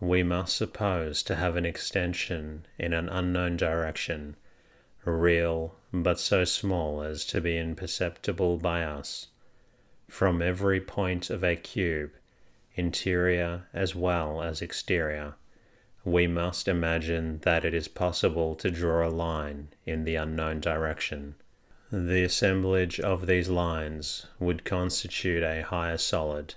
we 0.00 0.22
must 0.22 0.56
suppose 0.56 1.22
to 1.22 1.34
have 1.36 1.56
an 1.56 1.64
extension 1.64 2.66
in 2.78 2.92
an 2.92 3.08
unknown 3.08 3.56
direction, 3.56 4.36
real 5.04 5.74
but 5.92 6.18
so 6.18 6.44
small 6.44 7.02
as 7.02 7.24
to 7.24 7.40
be 7.40 7.56
imperceptible 7.56 8.58
by 8.58 8.82
us, 8.82 9.28
from 10.08 10.42
every 10.42 10.80
point 10.80 11.30
of 11.30 11.42
a 11.42 11.56
cube, 11.56 12.10
interior 12.74 13.66
as 13.72 13.94
well 13.94 14.42
as 14.42 14.60
exterior. 14.60 15.34
We 16.04 16.26
must 16.26 16.68
imagine 16.68 17.38
that 17.40 17.64
it 17.64 17.74
is 17.74 17.88
possible 17.88 18.54
to 18.56 18.70
draw 18.70 19.08
a 19.08 19.10
line 19.10 19.68
in 19.84 20.04
the 20.04 20.16
unknown 20.16 20.60
direction. 20.60 21.34
The 21.90 22.24
assemblage 22.24 23.00
of 23.00 23.26
these 23.26 23.48
lines 23.48 24.26
would 24.38 24.64
constitute 24.64 25.42
a 25.42 25.62
higher 25.62 25.96
solid. 25.96 26.54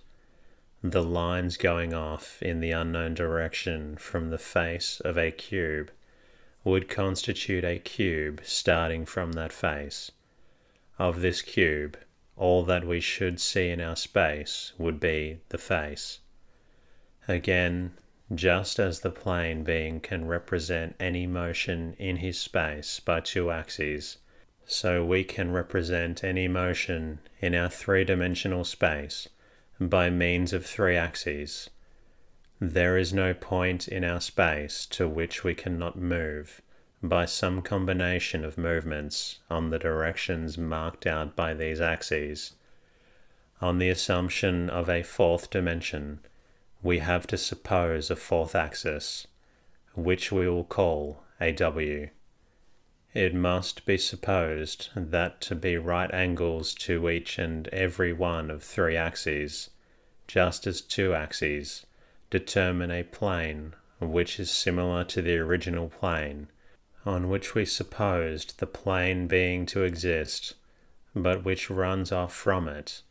The 0.84 1.04
lines 1.04 1.58
going 1.58 1.94
off 1.94 2.42
in 2.42 2.62
the 2.62 2.72
unknown 2.72 3.14
direction 3.14 3.98
from 3.98 4.30
the 4.30 4.38
face 4.38 5.02
of 5.02 5.18
a 5.18 5.30
cube 5.30 5.92
would 6.64 6.88
constitute 6.88 7.66
a 7.66 7.80
cube 7.80 8.40
starting 8.46 9.06
from 9.06 9.34
that 9.34 9.52
face. 9.52 10.10
Of 10.98 11.20
this 11.20 11.42
cube, 11.42 11.98
all 12.38 12.64
that 12.64 12.88
we 12.88 13.02
should 13.02 13.42
see 13.42 13.68
in 13.68 13.82
our 13.82 13.98
space 13.98 14.72
would 14.78 15.02
be 15.02 15.42
the 15.50 15.58
face. 15.58 16.22
Again, 17.28 17.92
just 18.34 18.80
as 18.80 19.02
the 19.02 19.12
plane 19.12 19.66
being 19.66 20.00
can 20.00 20.28
represent 20.28 20.96
any 20.98 21.28
motion 21.28 21.94
in 22.00 22.18
his 22.18 22.40
space 22.40 23.02
by 23.02 23.20
two 23.20 23.52
axes, 23.52 24.20
so 24.66 25.04
we 25.04 25.26
can 25.26 25.52
represent 25.52 26.24
any 26.24 26.48
motion 26.48 27.20
in 27.42 27.54
our 27.54 27.70
three 27.70 28.06
dimensional 28.06 28.64
space 28.64 29.28
by 29.80 30.10
means 30.10 30.54
of 30.54 30.66
three 30.66 30.96
axes. 30.96 31.70
There 32.60 32.98
is 32.98 33.14
no 33.14 33.34
point 33.34 33.88
in 33.88 34.04
our 34.04 34.20
space 34.20 34.86
to 34.88 35.08
which 35.08 35.44
we 35.44 35.56
cannot 35.56 35.98
move 35.98 36.62
by 37.02 37.26
some 37.26 37.62
combination 37.62 38.44
of 38.44 38.58
movements 38.58 39.40
on 39.50 39.70
the 39.70 39.80
directions 39.80 40.58
marked 40.58 41.08
out 41.08 41.36
by 41.36 41.54
these 41.54 41.80
axes. 41.80 42.54
On 43.62 43.78
the 43.78 43.90
assumption 43.90 44.70
of 44.70 44.90
a 44.90 45.04
fourth 45.04 45.50
dimension, 45.50 46.20
we 46.84 47.00
have 47.00 47.26
to 47.28 47.38
suppose 47.38 48.12
a 48.12 48.16
fourth 48.16 48.56
axis, 48.56 49.28
which 49.96 50.32
we 50.32 50.48
will 50.50 50.66
call 50.66 51.24
a 51.40 51.52
W. 51.54 52.10
It 53.14 53.34
must 53.34 53.86
be 53.86 53.98
supposed 53.98 54.90
that 54.96 55.42
to 55.42 55.56
be 55.56 55.78
right 55.78 56.14
angles 56.14 56.76
to 56.76 57.10
each 57.10 57.40
and 57.40 57.68
every 57.70 58.14
one 58.14 58.52
of 58.52 58.62
three 58.64 58.96
axes, 58.96 59.72
just 60.28 60.68
as 60.68 60.82
two 60.82 61.16
axes 61.16 61.86
determine 62.30 62.92
a 62.92 63.04
plane 63.04 63.74
which 64.00 64.40
is 64.40 64.52
similar 64.52 65.04
to 65.06 65.22
the 65.22 65.38
original 65.38 65.90
plane 65.90 66.50
on 67.06 67.30
which 67.30 67.56
we 67.56 67.66
supposed 67.66 68.60
the 68.60 68.68
plane 68.68 69.28
being 69.28 69.66
to 69.66 69.84
exist, 69.84 70.54
but 71.16 71.44
which 71.44 71.70
runs 71.70 72.12
off 72.12 72.34
from 72.34 72.68
it, 72.68 73.02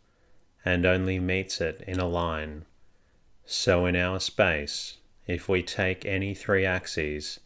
and 0.65 0.87
only 0.87 1.19
meets 1.19 1.61
it 1.61 1.83
in 1.87 1.99
a 1.99 2.07
line. 2.07 2.65
So 3.45 3.87
in 3.87 3.97
our 3.97 4.21
space, 4.21 4.99
if 5.27 5.49
we 5.49 5.63
take 5.63 6.05
any 6.05 6.35
three 6.35 6.65
axes, 6.65 7.41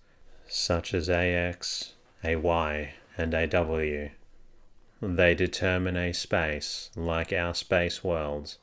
such 0.46 0.92
as 0.92 1.08
AX, 1.08 1.94
AY, 2.24 2.94
and 3.18 3.34
AW, 3.34 4.10
they 5.00 5.34
determine 5.34 5.96
a 5.96 6.12
space 6.12 6.90
like 6.94 7.32
our 7.32 7.52
space 7.52 8.04
worlds. 8.04 8.58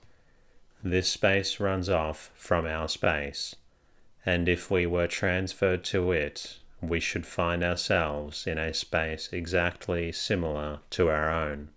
This 0.82 1.10
space 1.10 1.60
runs 1.60 1.90
off 1.90 2.32
from 2.36 2.66
our 2.66 2.88
space, 2.88 3.56
and 4.26 4.48
if 4.48 4.72
we 4.72 4.86
were 4.86 5.08
transferred 5.08 5.84
to 5.86 6.14
it, 6.14 6.60
we 6.82 7.02
should 7.02 7.26
find 7.26 7.64
ourselves 7.64 8.48
in 8.48 8.58
a 8.58 8.74
space 8.74 9.28
exactly 9.34 10.14
similar 10.14 10.80
to 10.92 11.10
our 11.10 11.30
own. 11.30 11.70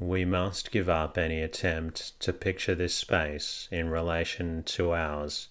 We 0.00 0.24
must 0.24 0.72
give 0.72 0.88
up 0.88 1.16
any 1.16 1.40
attempt 1.40 2.18
to 2.20 2.32
picture 2.32 2.74
this 2.74 2.94
space 2.94 3.68
in 3.70 3.88
relation 3.90 4.64
to 4.64 4.92
ours, 4.92 5.48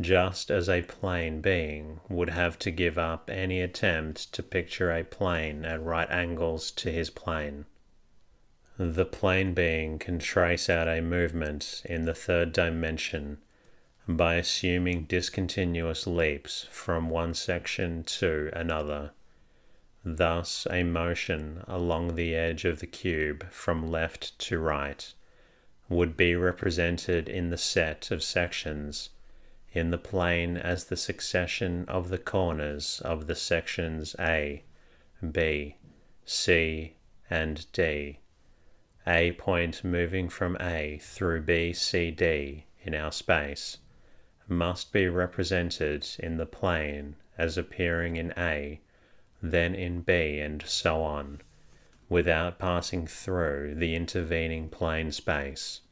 just 0.00 0.50
as 0.50 0.68
a 0.68 0.82
plane 0.82 1.40
being 1.40 2.00
would 2.08 2.30
have 2.30 2.58
to 2.58 2.70
give 2.70 2.98
up 2.98 3.30
any 3.30 3.60
attempt 3.60 4.32
to 4.32 4.42
picture 4.42 4.90
a 4.90 5.04
plane 5.04 5.64
at 5.64 5.82
right 5.82 6.10
angles 6.10 6.70
to 6.72 6.90
his 6.90 7.10
plane. 7.10 7.64
The 8.76 9.06
plane 9.06 9.54
being 9.54 10.00
can 10.00 10.18
trace 10.18 10.68
out 10.68 10.88
a 10.88 11.00
movement 11.00 11.82
in 11.84 12.06
the 12.06 12.14
third 12.14 12.52
dimension 12.52 13.38
by 14.08 14.34
assuming 14.34 15.04
discontinuous 15.04 16.08
leaps 16.08 16.66
from 16.70 17.08
one 17.08 17.34
section 17.34 18.02
to 18.04 18.50
another. 18.52 19.12
Thus, 20.04 20.66
a 20.70 20.82
motion 20.82 21.62
along 21.68 22.16
the 22.16 22.34
edge 22.34 22.64
of 22.64 22.80
the 22.80 22.86
cube 22.86 23.48
from 23.50 23.90
left 23.90 24.36
to 24.40 24.58
right 24.58 25.14
would 25.88 26.16
be 26.16 26.34
represented 26.34 27.28
in 27.28 27.50
the 27.50 27.56
set 27.56 28.10
of 28.10 28.22
sections 28.22 29.10
in 29.74 29.90
the 29.90 29.98
plane 29.98 30.56
as 30.56 30.84
the 30.84 30.96
succession 30.96 31.84
of 31.88 32.08
the 32.08 32.18
corners 32.18 33.02
of 33.04 33.26
the 33.26 33.34
sections 33.34 34.16
A, 34.18 34.62
B, 35.32 35.76
C, 36.24 36.94
and 37.28 37.70
D. 37.72 38.20
A 39.06 39.32
point 39.32 39.84
moving 39.84 40.30
from 40.30 40.56
A 40.60 40.98
through 41.02 41.42
B, 41.42 41.74
C, 41.74 42.10
D 42.10 42.64
in 42.82 42.94
our 42.94 43.12
space 43.12 43.78
must 44.48 44.92
be 44.92 45.08
represented 45.08 46.06
in 46.18 46.36
the 46.36 46.46
plane 46.46 47.16
as 47.36 47.58
appearing 47.58 48.16
in 48.16 48.32
A 48.38 48.80
then 49.50 49.74
in 49.74 50.00
B, 50.00 50.38
and 50.38 50.62
so 50.62 51.02
on, 51.02 51.42
without 52.08 52.58
passing 52.58 53.06
through 53.06 53.74
the 53.76 53.94
intervening 53.94 54.70
plane 54.70 55.12
space. 55.12 55.82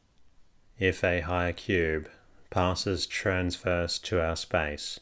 If 0.79 1.03
a 1.03 1.21
higher 1.21 1.53
cube 1.53 2.09
passes 2.53 3.07
transverse 3.07 3.97
to 3.97 4.21
our 4.21 4.35
space, 4.35 4.99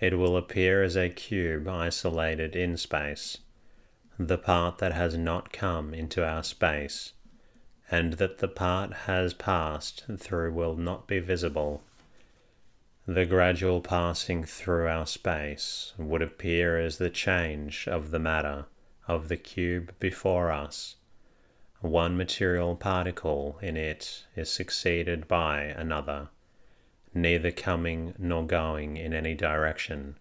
it 0.00 0.16
will 0.16 0.34
appear 0.34 0.82
as 0.82 0.96
a 0.96 1.10
cube 1.10 1.68
isolated 1.68 2.56
in 2.56 2.74
space, 2.74 3.36
the 4.18 4.38
part 4.38 4.78
that 4.78 4.94
has 4.94 5.14
not 5.14 5.52
come 5.52 5.92
into 5.92 6.26
our 6.26 6.42
space, 6.42 7.12
and 7.90 8.14
that 8.14 8.38
the 8.38 8.48
part 8.48 8.94
has 9.04 9.34
passed 9.34 10.06
through 10.16 10.50
will 10.54 10.74
not 10.74 11.06
be 11.06 11.18
visible. 11.18 11.82
The 13.06 13.26
gradual 13.26 13.82
passing 13.82 14.44
through 14.44 14.88
our 14.88 15.06
space 15.06 15.92
would 15.98 16.22
appear 16.22 16.80
as 16.80 16.96
the 16.96 17.10
change 17.10 17.86
of 17.88 18.10
the 18.10 18.18
matter 18.18 18.64
of 19.06 19.28
the 19.28 19.36
cube 19.36 19.92
before 20.00 20.50
us. 20.50 20.96
One 21.82 22.16
material 22.16 22.74
particle 22.74 23.58
in 23.60 23.76
it 23.76 24.24
is 24.34 24.48
succeeded 24.48 25.28
by 25.28 25.64
another, 25.64 26.30
neither 27.14 27.50
coming 27.50 28.14
nor 28.18 28.46
going 28.46 28.96
in 28.96 29.12
any 29.12 29.34
direction 29.34 30.16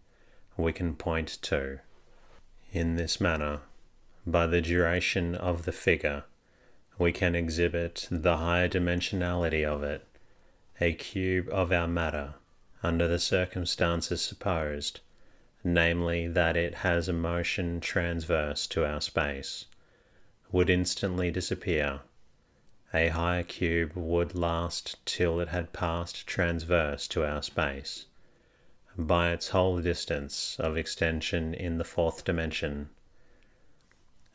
we 0.57 0.73
can 0.73 0.95
point 0.95 1.37
to. 1.41 1.79
In 2.71 2.95
this 2.95 3.19
manner, 3.21 3.61
by 4.25 4.45
the 4.47 4.61
duration 4.61 5.35
of 5.35 5.65
the 5.65 5.71
figure, 5.71 6.23
we 6.97 7.11
can 7.11 7.33
exhibit 7.33 8.07
the 8.11 8.37
higher 8.37 8.67
dimensionality 8.67 9.65
of 9.65 9.83
it, 9.83 10.05
a 10.81 10.93
cube 10.93 11.47
of 11.49 11.71
our 11.71 11.87
matter 11.87 12.35
under 12.83 13.07
the 13.07 13.19
circumstances 13.19 14.21
supposed, 14.21 14.99
namely 15.63 16.27
that 16.27 16.55
it 16.55 16.75
has 16.75 17.07
a 17.07 17.13
motion 17.13 17.79
transverse 17.79 18.67
to 18.67 18.85
our 18.85 19.01
space, 19.01 19.65
would 20.51 20.69
instantly 20.69 21.31
disappear. 21.31 22.01
A 22.93 23.09
higher 23.09 23.43
cube 23.43 23.91
would 23.95 24.33
last 24.33 24.97
till 25.05 25.39
it 25.39 25.49
had 25.49 25.73
passed 25.73 26.25
transverse 26.25 27.07
to 27.09 27.23
our 27.23 27.43
space, 27.43 28.05
by 28.97 29.31
its 29.31 29.49
whole 29.49 29.79
distance 29.79 30.59
of 30.59 30.75
extension 30.75 31.53
in 31.53 31.77
the 31.77 31.83
fourth 31.83 32.23
dimension. 32.25 32.89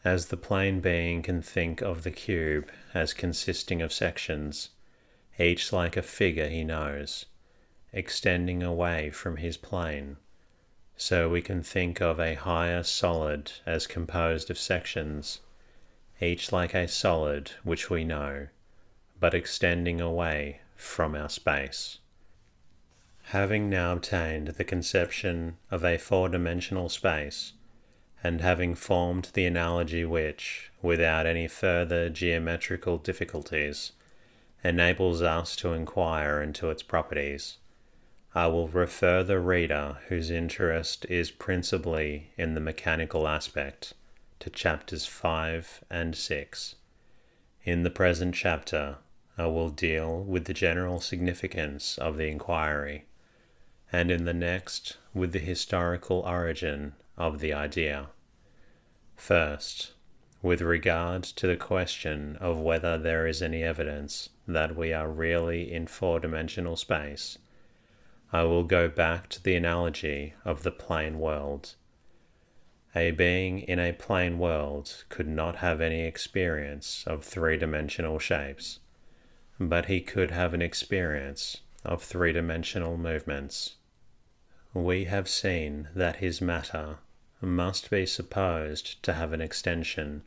As 0.05 0.27
the 0.27 0.37
plane 0.37 0.81
being 0.81 1.23
can 1.23 1.43
think 1.43 1.81
of 1.81 2.05
the 2.05 2.11
cube 2.13 2.71
as 2.93 3.13
consisting 3.13 3.83
of 3.83 3.93
sections, 3.93 4.71
each 5.39 5.73
like 5.73 5.97
a 5.97 6.03
figure 6.03 6.49
he 6.49 6.63
knows, 6.63 7.27
extending 7.93 8.63
away 8.63 9.11
from 9.11 9.39
his 9.39 9.57
plane. 9.57 10.17
So 10.97 11.29
we 11.29 11.43
can 11.43 11.63
think 11.63 12.01
of 12.01 12.21
a 12.21 12.35
higher 12.35 12.85
solid 12.85 13.51
as 13.67 13.89
composed 13.89 14.49
of 14.49 14.59
sections, 14.59 15.41
each 16.21 16.53
like 16.53 16.75
a 16.75 16.89
solid 16.89 17.51
which 17.63 17.91
we 17.91 18.05
know, 18.05 18.47
but 19.19 19.35
extending 19.35 20.01
away 20.01 20.61
from 20.77 21.15
our 21.15 21.29
space. 21.29 21.99
Having 23.29 23.71
now 23.71 23.93
obtained 23.93 24.49
the 24.49 24.65
conception 24.65 25.57
of 25.71 25.85
a 25.85 25.99
four 25.99 26.29
dimensional 26.29 26.89
space, 26.89 27.55
and 28.23 28.41
having 28.41 28.75
formed 28.75 29.31
the 29.35 29.45
analogy 29.45 30.05
which, 30.05 30.71
without 30.83 31.27
any 31.27 31.49
further 31.49 32.09
geometrical 32.09 32.99
difficulties, 32.99 33.93
enables 34.63 35.21
us 35.21 35.57
to 35.57 35.73
inquire 35.73 36.41
into 36.41 36.71
its 36.71 36.83
properties, 36.83 37.59
I 38.35 38.47
will 38.49 38.69
refer 38.69 39.23
the 39.23 39.39
reader 39.39 39.99
whose 40.09 40.31
interest 40.31 41.07
is 41.09 41.31
principally 41.31 42.31
in 42.37 42.55
the 42.55 42.61
mechanical 42.61 43.29
aspect 43.29 43.95
to 44.45 44.51
chapters 44.51 45.07
5 45.07 45.85
and 45.91 46.15
6. 46.15 46.75
In 47.65 47.83
the 47.83 47.89
present 47.89 48.35
chapter, 48.35 48.99
I 49.39 49.47
will 49.47 49.71
deal 49.71 50.23
with 50.23 50.45
the 50.45 50.53
general 50.53 51.01
significance 51.01 51.97
of 51.97 52.19
the 52.19 52.29
inquiry, 52.29 53.07
and 53.91 54.11
in 54.11 54.27
the 54.27 54.35
next 54.35 54.99
with 55.15 55.33
the 55.33 55.39
historical 55.39 56.19
origin 56.21 56.93
of 57.17 57.39
the 57.39 57.55
idea. 57.55 58.09
First, 59.17 59.93
with 60.43 60.61
regard 60.61 61.23
to 61.23 61.47
the 61.47 61.57
question 61.57 62.37
of 62.39 62.59
whether 62.59 62.99
there 62.99 63.27
is 63.27 63.41
any 63.41 63.63
evidence 63.63 64.29
that 64.47 64.77
we 64.77 64.93
are 64.93 65.09
really 65.09 65.73
in 65.73 65.87
four 65.87 66.21
dimensional 66.21 66.77
space, 66.77 67.39
I 68.31 68.43
will 68.43 68.65
go 68.65 68.91
back 68.91 69.31
to 69.31 69.43
the 69.43 69.55
analogy 69.55 70.35
of 70.45 70.65
the 70.65 70.71
plane 70.71 71.19
world. 71.19 71.77
A 72.97 73.11
being 73.11 73.61
in 73.61 73.81
a 73.81 73.93
plane 73.93 74.39
world 74.39 75.05
could 75.09 75.27
not 75.27 75.57
have 75.57 75.81
any 75.81 76.03
experience 76.03 77.03
of 77.07 77.25
three 77.25 77.57
dimensional 77.57 78.21
shapes, 78.21 78.79
but 79.59 79.87
he 79.87 80.01
could 80.01 80.31
have 80.31 80.55
an 80.55 80.63
experience 80.63 81.63
of 81.85 82.03
three 82.03 82.33
dimensional 82.33 82.97
movements. 82.97 83.77
We 84.73 85.05
have 85.05 85.29
seen 85.29 85.89
that 85.95 86.17
his 86.17 86.41
matter 86.41 86.99
must 87.41 87.91
be 87.91 88.07
supposed 88.07 89.03
to 89.03 89.13
have 89.15 89.33
an 89.33 89.41
extension, 89.41 90.23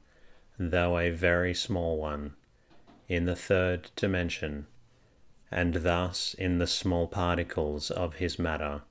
though 0.59 0.99
a 0.99 1.09
very 1.09 1.53
small 1.53 1.97
one, 1.97 2.35
in 3.07 3.25
the 3.25 3.35
third 3.35 3.91
dimension, 3.95 4.67
and 5.49 5.75
thus 5.75 6.33
in 6.33 6.57
the 6.57 6.67
small 6.67 7.07
particles 7.07 7.89
of 7.91 8.15
his 8.15 8.37
matter, 8.37 8.81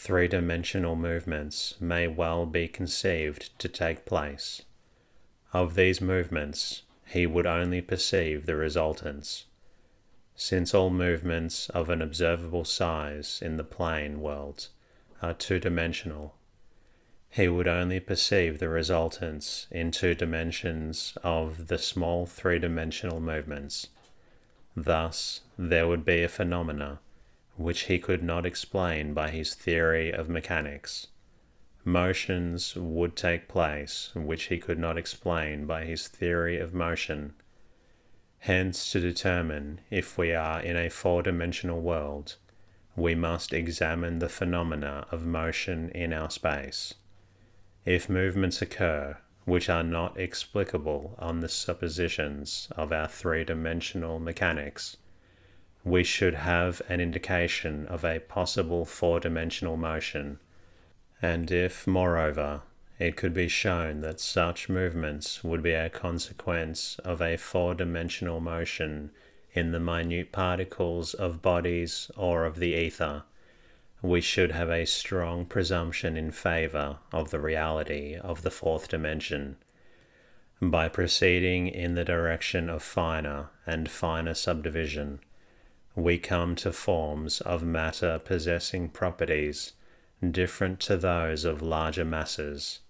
three 0.00 0.26
dimensional 0.26 0.96
movements 0.96 1.74
may 1.78 2.08
well 2.08 2.46
be 2.46 2.66
conceived 2.66 3.58
to 3.58 3.68
take 3.68 4.06
place. 4.06 4.62
Of 5.52 5.74
these 5.74 6.00
movements, 6.00 6.82
he 7.06 7.26
would 7.26 7.46
only 7.46 7.82
perceive 7.82 8.46
the 8.46 8.56
resultants, 8.56 9.44
since 10.34 10.74
all 10.74 10.90
movements 10.90 11.68
of 11.70 11.90
an 11.90 12.00
observable 12.00 12.64
size 12.64 13.40
in 13.42 13.56
the 13.56 13.64
plane 13.64 14.20
world 14.20 14.68
are 15.20 15.34
two 15.34 15.60
dimensional 15.60 16.34
he 17.30 17.46
would 17.46 17.68
only 17.68 18.00
perceive 18.00 18.58
the 18.58 18.68
resultants 18.68 19.68
in 19.70 19.92
two 19.92 20.14
dimensions 20.16 21.16
of 21.22 21.68
the 21.68 21.78
small 21.78 22.26
three 22.26 22.58
dimensional 22.58 23.20
movements. 23.20 23.86
Thus, 24.76 25.42
there 25.56 25.86
would 25.86 26.04
be 26.04 26.24
a 26.24 26.28
phenomena 26.28 26.98
which 27.60 27.82
he 27.82 27.98
could 27.98 28.22
not 28.22 28.46
explain 28.46 29.14
by 29.14 29.30
his 29.30 29.54
theory 29.54 30.10
of 30.10 30.28
mechanics. 30.28 31.08
Motions 31.84 32.74
would 32.76 33.14
take 33.16 33.48
place 33.48 34.10
which 34.14 34.44
he 34.44 34.58
could 34.58 34.78
not 34.78 34.98
explain 34.98 35.66
by 35.66 35.84
his 35.84 36.08
theory 36.08 36.58
of 36.58 36.74
motion. 36.74 37.34
Hence, 38.40 38.90
to 38.92 39.00
determine 39.00 39.80
if 39.90 40.16
we 40.16 40.32
are 40.32 40.60
in 40.60 40.76
a 40.76 40.88
four 40.88 41.22
dimensional 41.22 41.80
world, 41.80 42.36
we 42.96 43.14
must 43.14 43.52
examine 43.52 44.18
the 44.18 44.28
phenomena 44.28 45.06
of 45.10 45.24
motion 45.24 45.90
in 45.90 46.12
our 46.12 46.30
space 46.30 46.94
if 47.84 48.10
movements 48.10 48.60
occur 48.60 49.16
which 49.46 49.68
are 49.68 49.82
not 49.82 50.18
explicable 50.20 51.14
on 51.18 51.40
the 51.40 51.48
suppositions 51.48 52.68
of 52.76 52.92
our 52.92 53.08
three 53.08 53.42
dimensional 53.42 54.18
mechanics, 54.20 54.96
we 55.84 56.04
should 56.04 56.34
have 56.34 56.82
an 56.88 57.00
indication 57.00 57.86
of 57.86 58.04
a 58.04 58.20
possible 58.20 58.84
four 58.84 59.20
dimensional 59.20 59.76
motion, 59.76 60.38
and 61.22 61.50
if, 61.50 61.86
moreover, 61.86 62.62
it 62.98 63.16
could 63.16 63.32
be 63.32 63.48
shown 63.48 64.00
that 64.00 64.20
such 64.20 64.68
movements 64.68 65.42
would 65.42 65.62
be 65.62 65.72
a 65.72 65.88
consequence 65.88 66.98
of 67.04 67.22
a 67.22 67.36
four 67.36 67.74
dimensional 67.74 68.40
motion 68.40 69.10
in 69.52 69.72
the 69.72 69.80
minute 69.80 70.32
particles 70.32 71.14
of 71.14 71.42
bodies 71.42 72.10
or 72.16 72.44
of 72.44 72.56
the 72.56 72.74
ether 72.74 73.22
we 74.02 74.20
should 74.20 74.52
have 74.52 74.70
a 74.70 74.86
strong 74.86 75.44
presumption 75.44 76.16
in 76.16 76.30
favor 76.30 76.96
of 77.12 77.30
the 77.30 77.40
reality 77.40 78.16
of 78.16 78.42
the 78.42 78.50
fourth 78.50 78.88
dimension. 78.88 79.56
By 80.60 80.88
proceeding 80.88 81.68
in 81.68 81.94
the 81.94 82.04
direction 82.04 82.70
of 82.70 82.82
finer 82.82 83.50
and 83.66 83.90
finer 83.90 84.34
subdivision, 84.34 85.20
we 85.96 86.18
come 86.18 86.54
to 86.54 86.72
forms 86.72 87.40
of 87.40 87.62
matter 87.62 88.18
possessing 88.18 88.88
properties 88.88 89.72
different 90.30 90.78
to 90.80 90.96
those 90.96 91.44
of 91.44 91.62
larger 91.62 92.04
masses. 92.04 92.80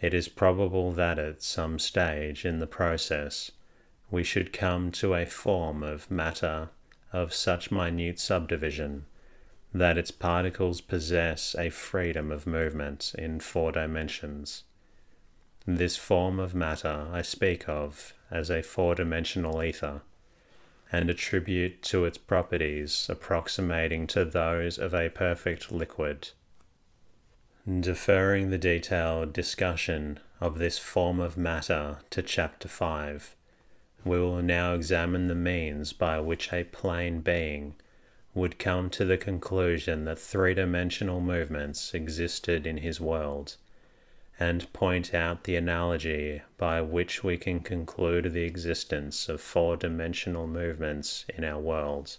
It 0.00 0.14
is 0.14 0.28
probable 0.28 0.92
that 0.92 1.18
at 1.18 1.42
some 1.42 1.78
stage 1.78 2.44
in 2.44 2.58
the 2.58 2.66
process 2.66 3.50
we 4.10 4.24
should 4.24 4.52
come 4.52 4.90
to 4.92 5.14
a 5.14 5.26
form 5.26 5.82
of 5.82 6.10
matter 6.10 6.70
of 7.12 7.34
such 7.34 7.70
minute 7.70 8.18
subdivision 8.18 9.04
that 9.74 9.98
its 9.98 10.10
particles 10.10 10.80
possess 10.80 11.54
a 11.58 11.68
freedom 11.68 12.30
of 12.30 12.46
movement 12.46 13.14
in 13.18 13.38
four 13.40 13.72
dimensions. 13.72 14.64
This 15.66 15.96
form 15.96 16.38
of 16.38 16.54
matter 16.54 17.08
I 17.12 17.20
speak 17.20 17.68
of 17.68 18.14
as 18.30 18.50
a 18.50 18.62
four 18.62 18.94
dimensional 18.94 19.62
ether, 19.62 20.00
and 20.90 21.10
attribute 21.10 21.82
to 21.82 22.04
its 22.04 22.18
properties 22.18 23.06
approximating 23.10 24.06
to 24.06 24.24
those 24.24 24.78
of 24.78 24.94
a 24.94 25.10
perfect 25.10 25.70
liquid. 25.70 26.30
Deferring 27.80 28.50
the 28.50 28.58
detailed 28.58 29.32
discussion 29.32 30.18
of 30.40 30.58
this 30.58 30.78
form 30.78 31.20
of 31.20 31.36
matter 31.36 31.98
to 32.10 32.22
Chapter 32.22 32.68
5, 32.68 33.36
we 34.04 34.18
will 34.18 34.42
now 34.42 34.74
examine 34.74 35.28
the 35.28 35.34
means 35.34 35.92
by 35.92 36.18
which 36.20 36.52
a 36.52 36.64
plane 36.64 37.20
being 37.20 37.74
would 38.34 38.58
come 38.58 38.88
to 38.88 39.04
the 39.04 39.18
conclusion 39.18 40.04
that 40.04 40.18
three 40.18 40.54
dimensional 40.54 41.20
movements 41.20 41.92
existed 41.92 42.66
in 42.66 42.78
his 42.78 43.00
world, 43.00 43.56
and 44.40 44.72
point 44.72 45.12
out 45.12 45.44
the 45.44 45.56
analogy 45.56 46.42
by 46.56 46.80
which 46.80 47.24
we 47.24 47.36
can 47.36 47.60
conclude 47.60 48.32
the 48.32 48.44
existence 48.44 49.28
of 49.28 49.40
four 49.40 49.76
dimensional 49.76 50.46
movements 50.46 51.24
in 51.36 51.42
our 51.42 51.60
world. 51.60 52.18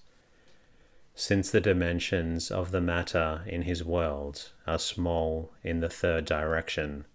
Since 1.15 1.51
the 1.51 1.61
dimensions 1.61 2.51
of 2.51 2.71
the 2.71 2.81
matter 2.81 3.43
in 3.45 3.63
his 3.63 3.83
world 3.83 4.51
are 4.67 4.79
small 4.79 5.53
in 5.63 5.79
the 5.79 5.89
third 5.89 6.25
direction, 6.25 7.05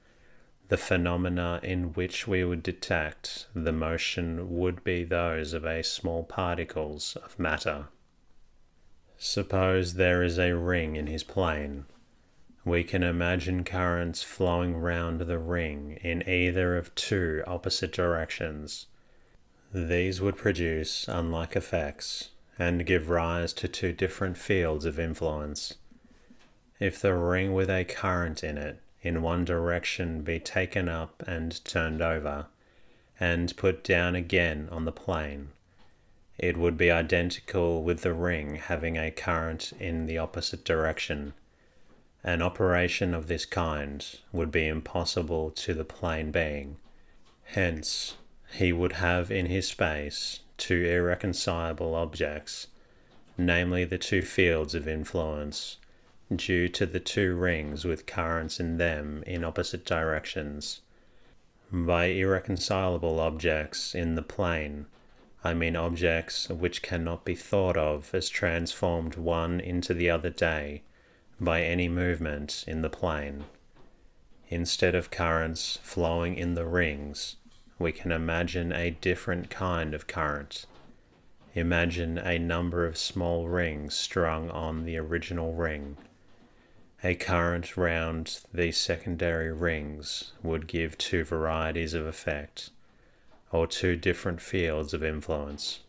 the 0.68 0.76
phenomena 0.76 1.60
in 1.62 1.92
which 1.92 2.26
we 2.26 2.44
would 2.44 2.62
detect 2.62 3.46
the 3.54 3.72
motion 3.72 4.56
would 4.56 4.82
be 4.84 5.04
those 5.04 5.52
of 5.52 5.64
a 5.64 5.82
small 5.82 6.24
particles 6.24 7.16
of 7.16 7.38
matter. 7.38 7.88
Suppose 9.18 9.94
there 9.94 10.22
is 10.22 10.38
a 10.38 10.52
ring 10.52 10.96
in 10.96 11.06
his 11.06 11.22
plane. 11.22 11.84
We 12.66 12.82
can 12.82 13.02
imagine 13.02 13.64
currents 13.64 14.22
flowing 14.22 14.76
round 14.76 15.20
the 15.20 15.38
ring 15.38 15.98
in 16.02 16.26
either 16.26 16.78
of 16.78 16.94
two 16.94 17.42
opposite 17.46 17.92
directions. 17.92 18.86
These 19.72 20.20
would 20.20 20.36
produce 20.36 21.06
unlike 21.06 21.56
effects 21.56 22.30
and 22.58 22.86
give 22.86 23.10
rise 23.10 23.52
to 23.54 23.68
two 23.68 23.92
different 23.92 24.38
fields 24.38 24.86
of 24.86 24.98
influence. 24.98 25.74
If 26.80 27.00
the 27.00 27.14
ring 27.14 27.52
with 27.52 27.68
a 27.68 27.84
current 27.84 28.42
in 28.42 28.56
it 28.56 28.80
in 29.02 29.20
one 29.20 29.44
direction 29.44 30.22
be 30.22 30.40
taken 30.40 30.88
up 30.88 31.22
and 31.26 31.62
turned 31.64 32.00
over, 32.00 32.46
and 33.20 33.54
put 33.56 33.84
down 33.84 34.14
again 34.14 34.68
on 34.72 34.86
the 34.86 34.92
plane, 34.92 35.50
it 36.38 36.56
would 36.56 36.76
be 36.76 36.90
identical 36.90 37.82
with 37.82 38.00
the 38.00 38.14
ring 38.14 38.56
having 38.56 38.96
a 38.96 39.10
current 39.10 39.72
in 39.78 40.06
the 40.06 40.18
opposite 40.18 40.64
direction. 40.64 41.34
An 42.26 42.40
operation 42.40 43.12
of 43.12 43.26
this 43.26 43.44
kind 43.44 44.02
would 44.32 44.50
be 44.50 44.66
impossible 44.66 45.50
to 45.50 45.74
the 45.74 45.84
plane 45.84 46.30
being. 46.30 46.78
Hence, 47.42 48.16
he 48.54 48.72
would 48.72 48.92
have 48.92 49.30
in 49.30 49.44
his 49.44 49.68
space 49.68 50.40
two 50.56 50.86
irreconcilable 50.86 51.94
objects, 51.94 52.68
namely 53.36 53.84
the 53.84 53.98
two 53.98 54.22
fields 54.22 54.74
of 54.74 54.88
influence, 54.88 55.76
due 56.34 56.66
to 56.70 56.86
the 56.86 56.98
two 56.98 57.34
rings 57.34 57.84
with 57.84 58.06
currents 58.06 58.58
in 58.58 58.78
them 58.78 59.22
in 59.26 59.44
opposite 59.44 59.84
directions. 59.84 60.80
By 61.70 62.06
irreconcilable 62.06 63.20
objects 63.20 63.94
in 63.94 64.14
the 64.14 64.22
plane, 64.22 64.86
I 65.42 65.52
mean 65.52 65.76
objects 65.76 66.48
which 66.48 66.80
cannot 66.80 67.26
be 67.26 67.34
thought 67.34 67.76
of 67.76 68.14
as 68.14 68.30
transformed 68.30 69.16
one 69.16 69.60
into 69.60 69.92
the 69.92 70.08
other 70.08 70.30
day 70.30 70.84
by 71.40 71.62
any 71.62 71.88
movement 71.88 72.64
in 72.66 72.82
the 72.82 72.90
plane. 72.90 73.44
Instead 74.48 74.94
of 74.94 75.10
currents 75.10 75.78
flowing 75.82 76.36
in 76.36 76.54
the 76.54 76.66
rings, 76.66 77.36
we 77.78 77.92
can 77.92 78.12
imagine 78.12 78.72
a 78.72 78.90
different 78.90 79.50
kind 79.50 79.94
of 79.94 80.06
current. 80.06 80.66
Imagine 81.54 82.18
a 82.18 82.38
number 82.38 82.86
of 82.86 82.96
small 82.96 83.48
rings 83.48 83.94
strung 83.94 84.50
on 84.50 84.84
the 84.84 84.96
original 84.96 85.54
ring. 85.54 85.96
A 87.02 87.14
current 87.14 87.76
round 87.76 88.40
these 88.52 88.78
secondary 88.78 89.52
rings 89.52 90.32
would 90.42 90.66
give 90.66 90.96
two 90.96 91.24
varieties 91.24 91.94
of 91.94 92.06
effect 92.06 92.70
or 93.52 93.66
two 93.66 93.94
different 93.94 94.40
fields 94.40 94.92
of 94.92 95.04
influence, 95.04 95.80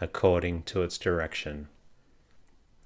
according 0.00 0.62
to 0.62 0.82
its 0.82 0.98
direction. 0.98 1.68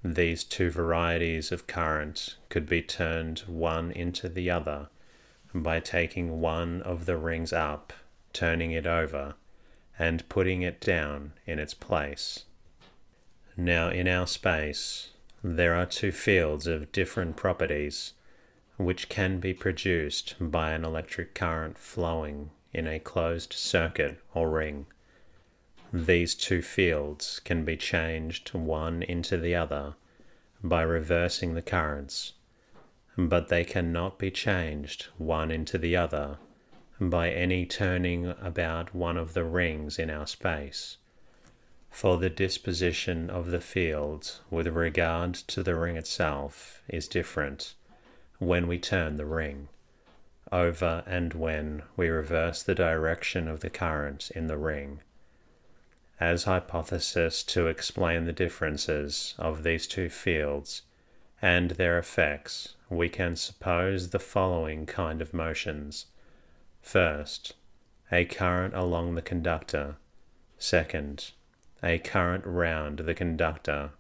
These 0.05 0.45
two 0.45 0.71
varieties 0.71 1.51
of 1.51 1.67
current 1.67 2.37
could 2.49 2.67
be 2.67 2.83
turned 2.83 3.41
one 3.41 3.91
into 3.91 4.29
the 4.29 4.51
other 4.51 4.89
by 5.55 5.81
taking 5.81 6.41
one 6.41 6.83
of 6.83 7.07
the 7.07 7.17
rings 7.17 7.53
up 7.53 7.93
turning 8.33 8.71
it 8.71 8.87
over 8.87 9.35
and 9.99 10.29
putting 10.29 10.63
it 10.63 10.81
down 10.81 11.33
in 11.47 11.59
its 11.59 11.75
place. 11.75 12.45
Now, 13.57 13.89
in 13.89 14.07
our 14.07 14.27
space, 14.27 15.11
there 15.43 15.75
are 15.75 15.87
two 15.87 16.13
fields 16.13 16.67
of 16.67 16.93
different 16.93 17.37
properties 17.37 18.13
which 18.77 19.09
can 19.09 19.41
be 19.41 19.53
produced 19.53 20.37
by 20.39 20.71
an 20.71 20.85
electric 20.85 21.35
current 21.35 21.77
flowing 21.77 22.51
in 22.73 22.87
a 22.87 23.01
closed 23.01 23.53
circuit 23.53 24.23
or 24.35 24.49
ring. 24.49 24.87
These 25.93 26.35
two 26.35 26.61
fields 26.61 27.41
can 27.45 27.65
be 27.65 27.77
changed 27.77 28.53
one 28.53 29.03
into 29.03 29.39
the 29.39 29.55
other 29.55 29.95
by 30.63 30.83
reversing 30.83 31.55
the 31.55 31.63
currents, 31.63 32.35
but 33.17 33.49
they 33.49 33.65
cannot 33.65 34.19
be 34.19 34.31
changed 34.31 35.07
one 35.17 35.51
into 35.51 35.79
the 35.79 35.97
other 35.97 36.37
by 37.01 37.31
any 37.31 37.65
turning 37.65 38.35
about 38.41 38.95
one 38.95 39.17
of 39.17 39.33
the 39.33 39.45
rings 39.45 39.99
in 39.99 40.11
our 40.11 40.27
space. 40.27 40.99
For 41.91 42.19
the 42.19 42.31
disposition 42.31 43.31
of 43.31 43.51
the 43.51 43.61
fields 43.61 44.41
with 44.51 44.67
regard 44.67 45.35
to 45.35 45.63
the 45.63 45.75
ring 45.75 45.97
itself 45.97 46.83
is 46.89 47.09
different 47.09 47.75
when 48.39 48.67
we 48.67 48.79
turn 48.79 49.17
the 49.17 49.27
ring 49.27 49.69
over 50.53 51.03
and 51.07 51.35
when 51.35 51.83
we 51.97 52.09
reverse 52.09 52.63
the 52.63 52.75
direction 52.75 53.49
of 53.49 53.61
the 53.61 53.71
current 53.71 54.31
in 54.35 54.47
the 54.47 54.57
ring. 54.57 55.01
As 56.21 56.45
hypothesis 56.45 57.45
to 57.45 57.69
explain 57.69 58.25
the 58.25 58.33
differences 58.33 59.35
of 59.39 59.63
these 59.63 59.87
two 59.87 60.09
fields 60.09 60.83
and 61.41 61.73
their 61.73 61.97
effects, 61.97 62.75
we 62.91 63.09
can 63.09 63.37
suppose 63.37 64.11
the 64.11 64.19
following 64.19 64.85
kind 64.85 65.23
of 65.23 65.33
motions. 65.33 66.07
First, 66.83 67.55
a 68.11 68.25
current 68.25 68.75
along 68.75 69.15
the 69.15 69.23
conductor. 69.23 69.97
Second, 70.59 71.31
a 71.83 71.99
current 71.99 72.45
round 72.45 73.01
the 73.01 73.15
conductor. 73.15 73.91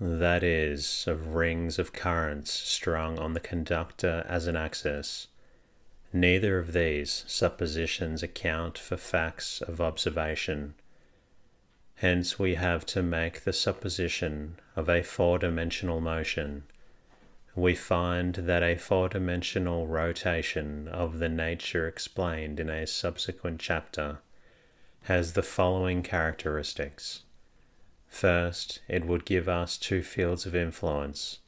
That 0.00 0.42
is, 0.42 1.04
of 1.06 1.34
rings 1.34 1.78
of 1.78 1.92
currents 1.92 2.50
strung 2.50 3.18
on 3.18 3.34
the 3.34 3.40
conductor 3.40 4.24
as 4.26 4.46
an 4.46 4.56
axis. 4.56 5.28
Neither 6.14 6.58
of 6.58 6.72
these 6.72 7.24
suppositions 7.26 8.22
account 8.22 8.78
for 8.78 8.96
facts 8.96 9.60
of 9.60 9.80
observation. 9.80 10.74
Hence, 12.02 12.36
we 12.36 12.56
have 12.56 12.84
to 12.86 13.00
make 13.00 13.42
the 13.42 13.52
supposition 13.52 14.58
of 14.74 14.88
a 14.88 15.04
four 15.04 15.38
dimensional 15.38 16.00
motion. 16.00 16.64
We 17.54 17.76
find 17.76 18.34
that 18.34 18.64
a 18.64 18.74
four 18.74 19.08
dimensional 19.08 19.86
rotation 19.86 20.88
of 20.88 21.20
the 21.20 21.28
nature 21.28 21.86
explained 21.86 22.58
in 22.58 22.68
a 22.68 22.88
subsequent 22.88 23.60
chapter 23.60 24.18
has 25.02 25.34
the 25.34 25.44
following 25.44 26.02
characteristics. 26.02 27.22
First, 28.08 28.80
it 28.88 29.04
would 29.04 29.24
give 29.24 29.48
us 29.48 29.78
two 29.78 30.02
fields 30.02 30.44
of 30.44 30.56
influence, 30.56 31.38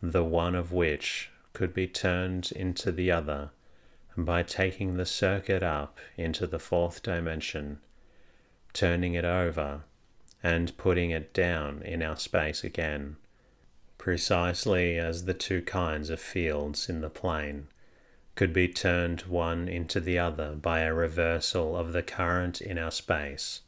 the 0.00 0.22
one 0.22 0.54
of 0.54 0.70
which 0.70 1.32
could 1.52 1.74
be 1.74 1.88
turned 1.88 2.52
into 2.52 2.92
the 2.92 3.10
other 3.10 3.50
by 4.16 4.44
taking 4.44 4.96
the 4.96 5.04
circuit 5.04 5.64
up 5.64 5.98
into 6.16 6.46
the 6.46 6.60
fourth 6.60 7.02
dimension 7.02 7.80
turning 8.72 9.14
it 9.14 9.24
over, 9.24 9.82
and 10.42 10.76
putting 10.78 11.10
it 11.10 11.34
down 11.34 11.82
in 11.82 12.02
our 12.02 12.16
space 12.16 12.64
again, 12.64 13.16
precisely 13.98 14.98
as 14.98 15.24
the 15.24 15.34
two 15.34 15.60
kinds 15.62 16.08
of 16.08 16.20
fields 16.20 16.88
in 16.88 17.00
the 17.00 17.10
plane 17.10 17.66
could 18.34 18.52
be 18.52 18.68
turned 18.68 19.22
one 19.22 19.68
into 19.68 20.00
the 20.00 20.18
other 20.18 20.52
by 20.54 20.80
a 20.80 20.94
reversal 20.94 21.76
of 21.76 21.92
the 21.92 22.02
current 22.02 22.60
in 22.60 22.78
our 22.78 22.90
space. 22.90 23.60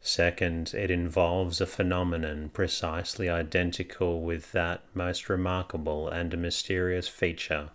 Second, 0.00 0.74
it 0.74 0.90
involves 0.90 1.60
a 1.60 1.66
phenomenon 1.66 2.50
precisely 2.50 3.28
identical 3.28 4.20
with 4.20 4.52
that 4.52 4.82
most 4.94 5.28
remarkable 5.28 6.08
and 6.08 6.36
mysterious 6.36 7.08
feature 7.08 7.70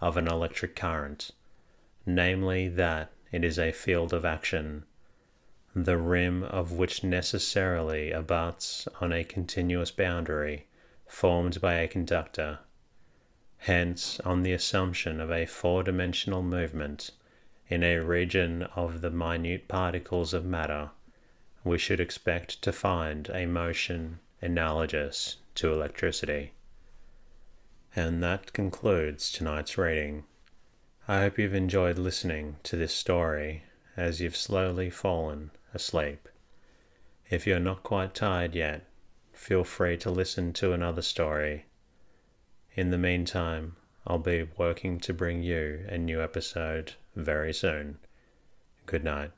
of 0.00 0.16
an 0.16 0.26
electric 0.26 0.74
current, 0.74 1.30
namely 2.04 2.68
that 2.68 3.12
it 3.30 3.44
is 3.44 3.58
a 3.58 3.72
field 3.72 4.12
of 4.12 4.24
action 4.24 4.84
the 5.74 5.96
rim 5.96 6.42
of 6.44 6.72
which 6.72 7.02
necessarily 7.02 8.10
abuts 8.10 8.86
on 9.00 9.12
a 9.12 9.24
continuous 9.24 9.90
boundary 9.90 10.66
formed 11.06 11.60
by 11.60 11.74
a 11.74 11.88
conductor. 11.88 12.58
Hence, 13.58 14.20
on 14.20 14.42
the 14.42 14.52
assumption 14.52 15.20
of 15.20 15.30
a 15.30 15.46
four 15.46 15.82
dimensional 15.82 16.42
movement 16.42 17.10
in 17.68 17.82
a 17.82 17.98
region 17.98 18.64
of 18.76 19.00
the 19.00 19.10
minute 19.10 19.68
particles 19.68 20.34
of 20.34 20.44
matter, 20.44 20.90
we 21.64 21.78
should 21.78 22.00
expect 22.00 22.60
to 22.62 22.72
find 22.72 23.30
a 23.32 23.46
motion 23.46 24.18
analogous 24.42 25.36
to 25.54 25.72
electricity. 25.72 26.52
And 27.94 28.22
that 28.22 28.52
concludes 28.52 29.30
tonight's 29.30 29.78
reading. 29.78 30.24
I 31.08 31.20
hope 31.20 31.38
you've 31.38 31.54
enjoyed 31.54 31.98
listening 31.98 32.56
to 32.64 32.76
this 32.76 32.94
story 32.94 33.64
as 33.96 34.20
you've 34.20 34.36
slowly 34.36 34.90
fallen 34.90 35.50
asleep. 35.74 36.28
If 37.30 37.46
you're 37.46 37.58
not 37.58 37.82
quite 37.82 38.14
tired 38.14 38.54
yet, 38.54 38.86
feel 39.32 39.64
free 39.64 39.96
to 39.98 40.10
listen 40.10 40.52
to 40.54 40.72
another 40.72 41.02
story. 41.02 41.66
In 42.74 42.90
the 42.90 42.98
meantime, 42.98 43.76
I'll 44.06 44.18
be 44.18 44.48
working 44.56 44.98
to 45.00 45.14
bring 45.14 45.42
you 45.42 45.84
a 45.88 45.98
new 45.98 46.22
episode 46.22 46.94
very 47.14 47.52
soon. 47.52 47.98
Good 48.86 49.04
night. 49.04 49.30